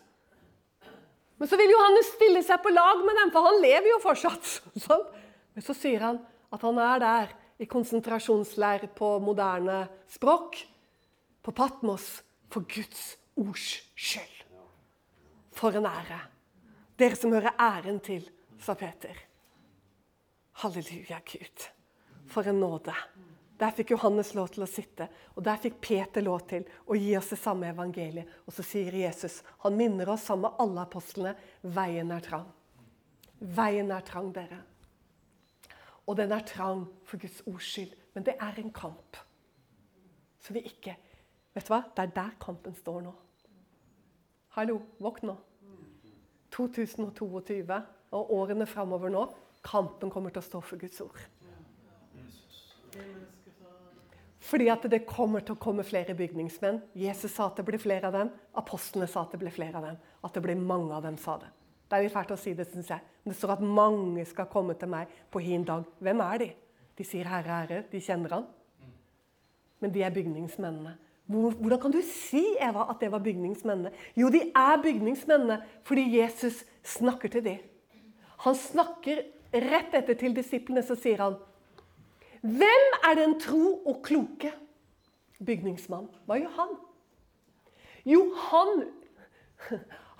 Men 1.41 1.49
så 1.49 1.57
vil 1.57 1.73
Johannes 1.73 2.11
stille 2.17 2.43
seg 2.45 2.61
på 2.61 2.73
lag 2.75 3.01
med 3.07 3.17
dem, 3.17 3.31
for 3.33 3.49
han 3.49 3.63
lever 3.63 3.89
jo 3.95 4.01
fortsatt. 4.03 4.51
Sånn. 4.87 5.07
Men 5.57 5.65
så 5.65 5.77
sier 5.77 6.05
han 6.05 6.21
at 6.53 6.67
han 6.67 6.81
er 6.83 7.01
der 7.01 7.33
i 7.61 7.69
konsentrasjonsleir 7.71 8.91
på 8.97 9.15
moderne 9.25 9.85
språk. 10.11 10.59
På 11.41 11.55
Patmos 11.57 12.19
for 12.53 12.67
Guds 12.69 13.15
ords 13.41 13.71
skyld. 13.97 14.45
For 15.57 15.77
en 15.77 15.89
ære. 15.89 16.21
Dere 17.01 17.17
som 17.17 17.33
hører 17.33 17.57
æren 17.57 18.03
til, 18.05 18.27
sa 18.61 18.75
Peter. 18.77 19.17
Halleluja, 20.61 21.23
Gud. 21.25 21.69
For 22.29 22.45
en 22.53 22.61
nåde. 22.61 22.93
Der 23.61 23.75
fikk 23.77 23.93
Johannes 23.93 24.33
lov 24.35 24.49
til 24.55 24.65
å 24.65 24.69
sitte, 24.71 25.11
og 25.37 25.45
der 25.45 25.59
fikk 25.61 25.77
Peter 25.85 26.25
lov 26.25 26.47
til 26.49 26.65
å 26.89 26.97
gi 26.97 27.11
oss 27.19 27.29
det 27.35 27.39
samme 27.43 27.69
evangeliet. 27.69 28.29
Og 28.49 28.55
så 28.57 28.65
sier 28.65 28.95
Jesus, 28.97 29.43
han 29.65 29.77
minner 29.77 30.09
oss 30.15 30.25
sammen 30.31 30.49
med 30.49 30.63
alle 30.65 30.87
apostlene, 30.87 31.35
veien 31.63 32.15
er 32.17 32.25
trang. 32.25 32.49
Veien 33.41 33.93
er 33.93 34.05
trang, 34.09 34.33
dere. 34.33 34.63
Og 36.09 36.17
den 36.17 36.33
er 36.33 36.47
trang 36.49 36.87
for 37.05 37.21
Guds 37.21 37.43
ords 37.47 37.69
skyld. 37.69 37.93
Men 38.17 38.25
det 38.27 38.35
er 38.41 38.57
en 38.59 38.73
kamp. 38.75 39.21
Så 40.41 40.57
vi 40.57 40.65
ikke 40.67 40.97
Vet 41.51 41.67
du 41.67 41.73
hva? 41.73 41.81
Det 41.83 42.05
er 42.05 42.13
der 42.15 42.35
kampen 42.39 42.75
står 42.79 43.01
nå. 43.03 43.13
Hallo, 44.55 44.77
våkn 45.03 45.33
nå. 45.33 45.35
2022 46.55 47.79
og 48.15 48.31
årene 48.37 48.69
framover 48.71 49.11
nå. 49.11 49.25
Kampen 49.67 50.15
kommer 50.15 50.31
til 50.31 50.45
å 50.45 50.47
stå 50.47 50.61
for 50.63 50.79
Guds 50.79 51.03
ord. 51.03 51.19
Fordi 54.51 54.67
at 54.73 54.83
det 54.91 55.05
kommer 55.07 55.45
til 55.47 55.55
å 55.55 55.63
komme 55.63 55.85
flere 55.87 56.17
bygningsmenn. 56.19 56.81
Jesus 56.99 57.37
sa 57.37 57.47
at 57.47 57.61
det 57.61 57.65
ble 57.69 57.79
flere 57.79 58.09
av 58.09 58.17
dem. 58.17 58.33
Apostlene 58.59 59.07
sa 59.11 59.23
at 59.23 59.35
det 59.35 59.39
ble 59.43 59.53
flere 59.55 59.79
av 59.79 59.87
dem. 59.87 59.99
At 60.27 60.35
det 60.35 60.43
ble 60.43 60.57
mange 60.59 60.97
av 60.97 61.05
dem, 61.07 61.19
sa 61.21 61.37
det. 61.39 61.51
Det 61.87 61.99
er 61.99 62.07
litt 62.07 62.15
fælt 62.15 62.33
å 62.35 62.39
si 62.39 62.55
det, 62.59 62.67
syns 62.71 62.91
jeg. 62.91 63.03
Men 63.23 63.33
det 63.33 63.39
står 63.39 63.55
at 63.57 63.63
mange 63.63 64.25
skal 64.27 64.49
komme 64.51 64.75
til 64.79 64.91
meg 64.91 65.11
på 65.31 65.43
hin 65.43 65.67
dag. 65.67 65.87
Hvem 66.03 66.23
er 66.27 66.43
de? 66.43 66.51
De 66.99 67.07
sier 67.07 67.25
'Herre, 67.25 67.61
Herre'. 67.61 67.85
De 67.91 68.01
kjenner 68.01 68.35
han. 68.35 68.47
Men 69.81 69.93
de 69.95 70.03
er 70.03 70.11
bygningsmennene. 70.11 70.97
Hvordan 71.31 71.81
kan 71.81 71.93
du 71.95 72.01
si 72.03 72.57
Eva, 72.61 72.89
at 72.91 73.01
det 73.01 73.13
var 73.13 73.23
bygningsmennene? 73.23 73.93
Jo, 74.17 74.29
de 74.31 74.51
er 74.51 74.83
bygningsmennene 74.83 75.63
fordi 75.87 76.19
Jesus 76.19 76.65
snakker 76.83 77.29
til 77.29 77.45
dem. 77.45 77.59
Han 78.39 78.55
snakker 78.55 79.23
rett 79.53 79.95
etter 79.95 80.15
til 80.15 80.35
disiplene, 80.35 80.83
så 80.83 80.97
sier 80.99 81.23
han 81.23 81.39
hvem 82.41 82.87
er 83.05 83.17
den 83.19 83.35
tro 83.41 83.75
og 83.85 84.01
kloke 84.05 84.53
bygningsmann? 85.45 86.09
Hva 86.25 86.39
gjør 86.41 86.55
han? 86.57 86.77
Jo, 88.09 88.23
han, 88.49 88.85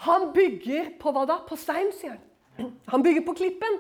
han 0.05 0.27
bygger 0.35 0.93
på 1.01 1.13
hva 1.17 1.25
da? 1.29 1.39
På 1.49 1.57
stein, 1.57 1.93
sier 1.97 2.19
han. 2.19 2.75
Han 2.93 3.05
bygger 3.05 3.25
på 3.25 3.37
klippen. 3.39 3.79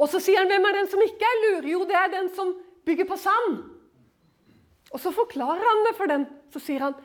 Og 0.00 0.08
så 0.10 0.18
sier 0.22 0.40
han 0.40 0.50
hvem 0.50 0.66
er 0.66 0.80
den 0.80 0.90
som 0.90 1.02
ikke 1.04 1.28
er 1.28 1.40
lur? 1.44 1.68
Jo, 1.68 1.84
det 1.86 1.98
er 1.98 2.10
den 2.16 2.30
som 2.34 2.54
bygger 2.88 3.06
på 3.06 3.18
sand. 3.20 3.60
Og 4.90 4.98
så 4.98 5.12
forklarer 5.14 5.62
han 5.62 5.84
det 5.86 5.94
for 5.98 6.10
den. 6.10 6.26
Så 6.50 6.62
sier 6.62 6.88
han 6.88 6.98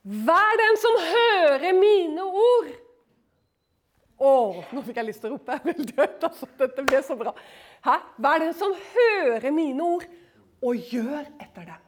Vær 0.00 0.54
den 0.56 0.78
som 0.80 0.94
hører 1.04 1.74
mine 1.76 2.22
ord 2.24 2.70
å, 4.20 4.32
nå 4.72 4.82
fikk 4.84 4.98
jeg 5.00 5.08
lyst 5.08 5.22
til 5.24 5.32
å 5.32 5.36
rope. 5.38 5.56
Jeg 5.56 5.66
vil 5.70 5.92
dø. 5.94 6.06
Altså, 6.28 6.48
dette 6.60 6.84
ble 6.84 7.02
så 7.04 7.16
bra. 7.16 7.32
Hæ? 7.86 7.96
Hva 8.20 8.34
er 8.36 8.44
det 8.44 8.50
som 8.60 8.74
hører 8.92 9.54
mine 9.56 9.86
ord 9.96 10.04
og 10.60 10.90
gjør 10.92 11.22
etter 11.40 11.70
dem? 11.70 11.86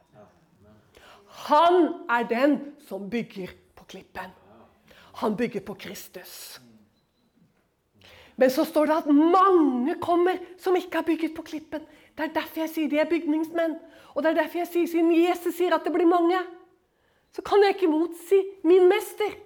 Han 1.47 1.79
er 2.13 2.25
den 2.29 2.55
som 2.87 3.05
bygger 3.09 3.53
på 3.77 3.85
klippen. 3.89 4.33
Han 5.21 5.37
bygger 5.37 5.61
på 5.65 5.75
Kristus. 5.77 6.59
Men 8.35 8.49
så 8.49 8.65
står 8.65 8.89
det 8.89 8.97
at 9.03 9.09
mange 9.13 9.95
kommer 10.01 10.39
som 10.61 10.75
ikke 10.77 11.01
har 11.01 11.05
bygget 11.05 11.35
på 11.37 11.45
klippen. 11.45 11.85
Det 12.17 12.27
er 12.27 12.33
derfor 12.33 12.63
jeg 12.63 12.73
sier 12.73 12.89
de 12.89 13.01
er 13.01 13.09
bygningsmenn. 13.09 13.77
Og 14.13 14.23
det 14.23 14.31
er 14.31 14.41
derfor 14.41 14.63
jeg 14.63 14.71
sier, 14.71 14.89
siden 14.89 15.13
Jesus 15.13 15.57
sier 15.57 15.73
at 15.73 15.85
det 15.85 15.93
blir 15.93 16.09
mange, 16.09 16.39
så 17.33 17.41
kan 17.45 17.61
jeg 17.65 17.75
ikke 17.75 17.89
motsi 17.89 18.41
min 18.65 18.85
mester. 18.89 19.37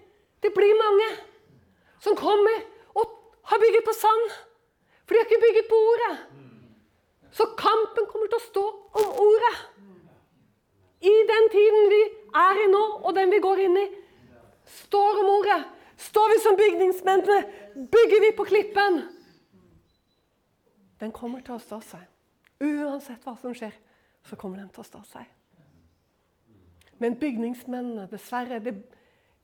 Det 0.44 0.52
blir 0.56 0.76
mange 0.80 1.08
som 2.04 2.16
kommer 2.20 2.64
har 3.50 3.64
bygget 3.64 3.86
på 3.88 3.96
sand. 3.96 4.36
For 5.06 5.16
de 5.16 5.22
har 5.22 5.30
ikke 5.30 5.46
bygget 5.46 5.70
på 5.72 5.80
ordet. 5.92 6.14
Så 7.32 7.46
kampen 7.60 8.08
kommer 8.10 8.28
til 8.32 8.40
å 8.40 8.48
stå 8.48 8.66
om 9.02 9.10
ordet. 9.24 9.56
I 11.06 11.14
den 11.32 11.50
tiden 11.54 11.90
vi 11.94 12.02
er 12.42 12.62
i 12.64 12.70
nå, 12.72 12.84
og 13.06 13.14
den 13.16 13.32
vi 13.32 13.40
går 13.44 13.62
inn 13.68 13.78
i, 13.78 13.86
står 14.84 15.22
om 15.22 15.32
ordet. 15.38 15.60
Står 15.98 16.34
vi 16.34 16.40
som 16.44 16.58
bygningsmennene, 16.58 17.38
bygger 17.94 18.24
vi 18.26 18.32
på 18.38 18.46
klippen. 18.50 19.00
Den 21.02 21.14
kommer 21.14 21.42
til 21.46 21.56
å 21.56 21.62
stå 21.62 21.80
seg. 21.86 22.04
Uansett 22.62 23.26
hva 23.26 23.36
som 23.38 23.54
skjer, 23.56 23.74
så 24.26 24.38
kommer 24.38 24.62
den 24.62 24.70
til 24.74 24.82
å 24.82 24.88
stå 24.88 25.04
seg. 25.08 25.26
Men 26.98 27.18
bygningsmennene, 27.22 28.10
dessverre 28.12 28.60
det, 28.60 28.76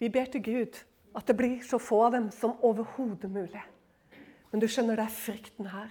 Vi 0.01 0.09
ber 0.09 0.25
til 0.25 0.41
Gud 0.43 0.77
at 1.15 1.27
det 1.27 1.35
blir 1.37 1.61
så 1.63 1.77
få 1.79 2.01
av 2.03 2.11
dem 2.11 2.31
som 2.31 2.57
overhodet 2.65 3.29
mulig. 3.31 3.61
Men 4.53 4.61
du 4.61 4.67
skjønner, 4.69 4.99
det 4.99 5.07
er 5.07 5.17
frykten 5.17 5.71
her. 5.73 5.89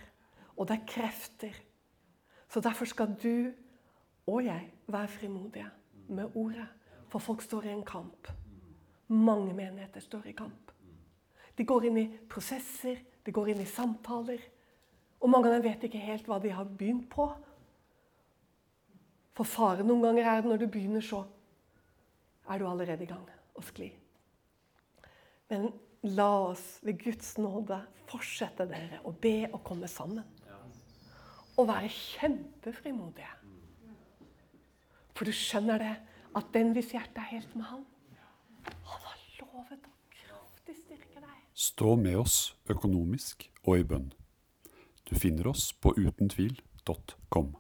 Og 0.54 0.68
det 0.70 0.76
er 0.76 0.86
krefter. 0.86 1.56
Så 2.46 2.62
derfor 2.62 2.86
skal 2.86 3.16
du 3.18 3.50
og 4.30 4.44
jeg 4.44 4.68
være 4.86 5.08
frimodige 5.08 5.66
med 6.08 6.36
ordet. 6.38 6.68
For 7.10 7.18
folk 7.18 7.42
står 7.42 7.66
i 7.66 7.74
en 7.74 7.84
kamp. 7.84 8.28
Mange 9.08 9.54
menigheter 9.54 10.00
står 10.00 10.30
i 10.30 10.36
kamp. 10.38 10.70
De 11.58 11.66
går 11.66 11.88
inn 11.90 11.98
i 12.00 12.06
prosesser, 12.30 13.02
de 13.26 13.32
går 13.34 13.50
inn 13.52 13.60
i 13.64 13.68
samtaler. 13.68 14.40
Og 15.20 15.30
mange 15.30 15.50
av 15.50 15.58
dem 15.58 15.66
vet 15.66 15.82
ikke 15.84 16.00
helt 16.00 16.30
hva 16.30 16.38
de 16.40 16.54
har 16.54 16.70
begynt 16.70 17.10
på. 17.10 17.26
For 19.34 19.48
faren 19.48 19.90
noen 19.90 20.06
ganger 20.06 20.30
er 20.30 20.46
når 20.46 20.62
du 20.62 20.68
begynner 20.70 21.02
så, 21.04 21.24
er 22.46 22.58
du 22.62 22.68
allerede 22.68 23.02
i 23.02 23.10
gang 23.10 23.26
å 23.58 23.64
skli. 23.66 23.90
Men 25.50 25.72
La 26.02 26.28
oss 26.48 26.80
ved 26.82 26.98
Guds 26.98 27.36
nåde 27.38 27.76
fortsette 28.10 28.66
dere 28.66 28.98
å 29.06 29.12
be 29.14 29.46
og 29.52 29.60
komme 29.66 29.86
sammen. 29.90 30.26
Og 31.54 31.68
være 31.68 31.90
kjempefrimodige. 31.92 33.30
For 35.12 35.28
du 35.28 35.36
skjønner 35.36 35.78
det, 35.78 35.94
at 36.34 36.48
den 36.54 36.72
hvis 36.74 36.90
hjerte 36.94 37.20
er 37.20 37.28
helt 37.36 37.54
med 37.54 37.68
Han, 37.68 37.84
han 38.64 39.06
har 39.06 39.20
lovet 39.38 39.86
å 39.86 39.94
kraftig 40.16 40.76
styrke 40.80 41.20
deg. 41.20 41.40
Stå 41.54 41.94
med 42.00 42.16
oss 42.18 42.38
økonomisk 42.72 43.46
og 43.62 43.78
i 43.78 43.86
bønn. 43.86 44.10
Du 45.06 45.14
finner 45.14 45.52
oss 45.52 45.70
på 45.76 45.92
utentvil.com. 45.98 47.52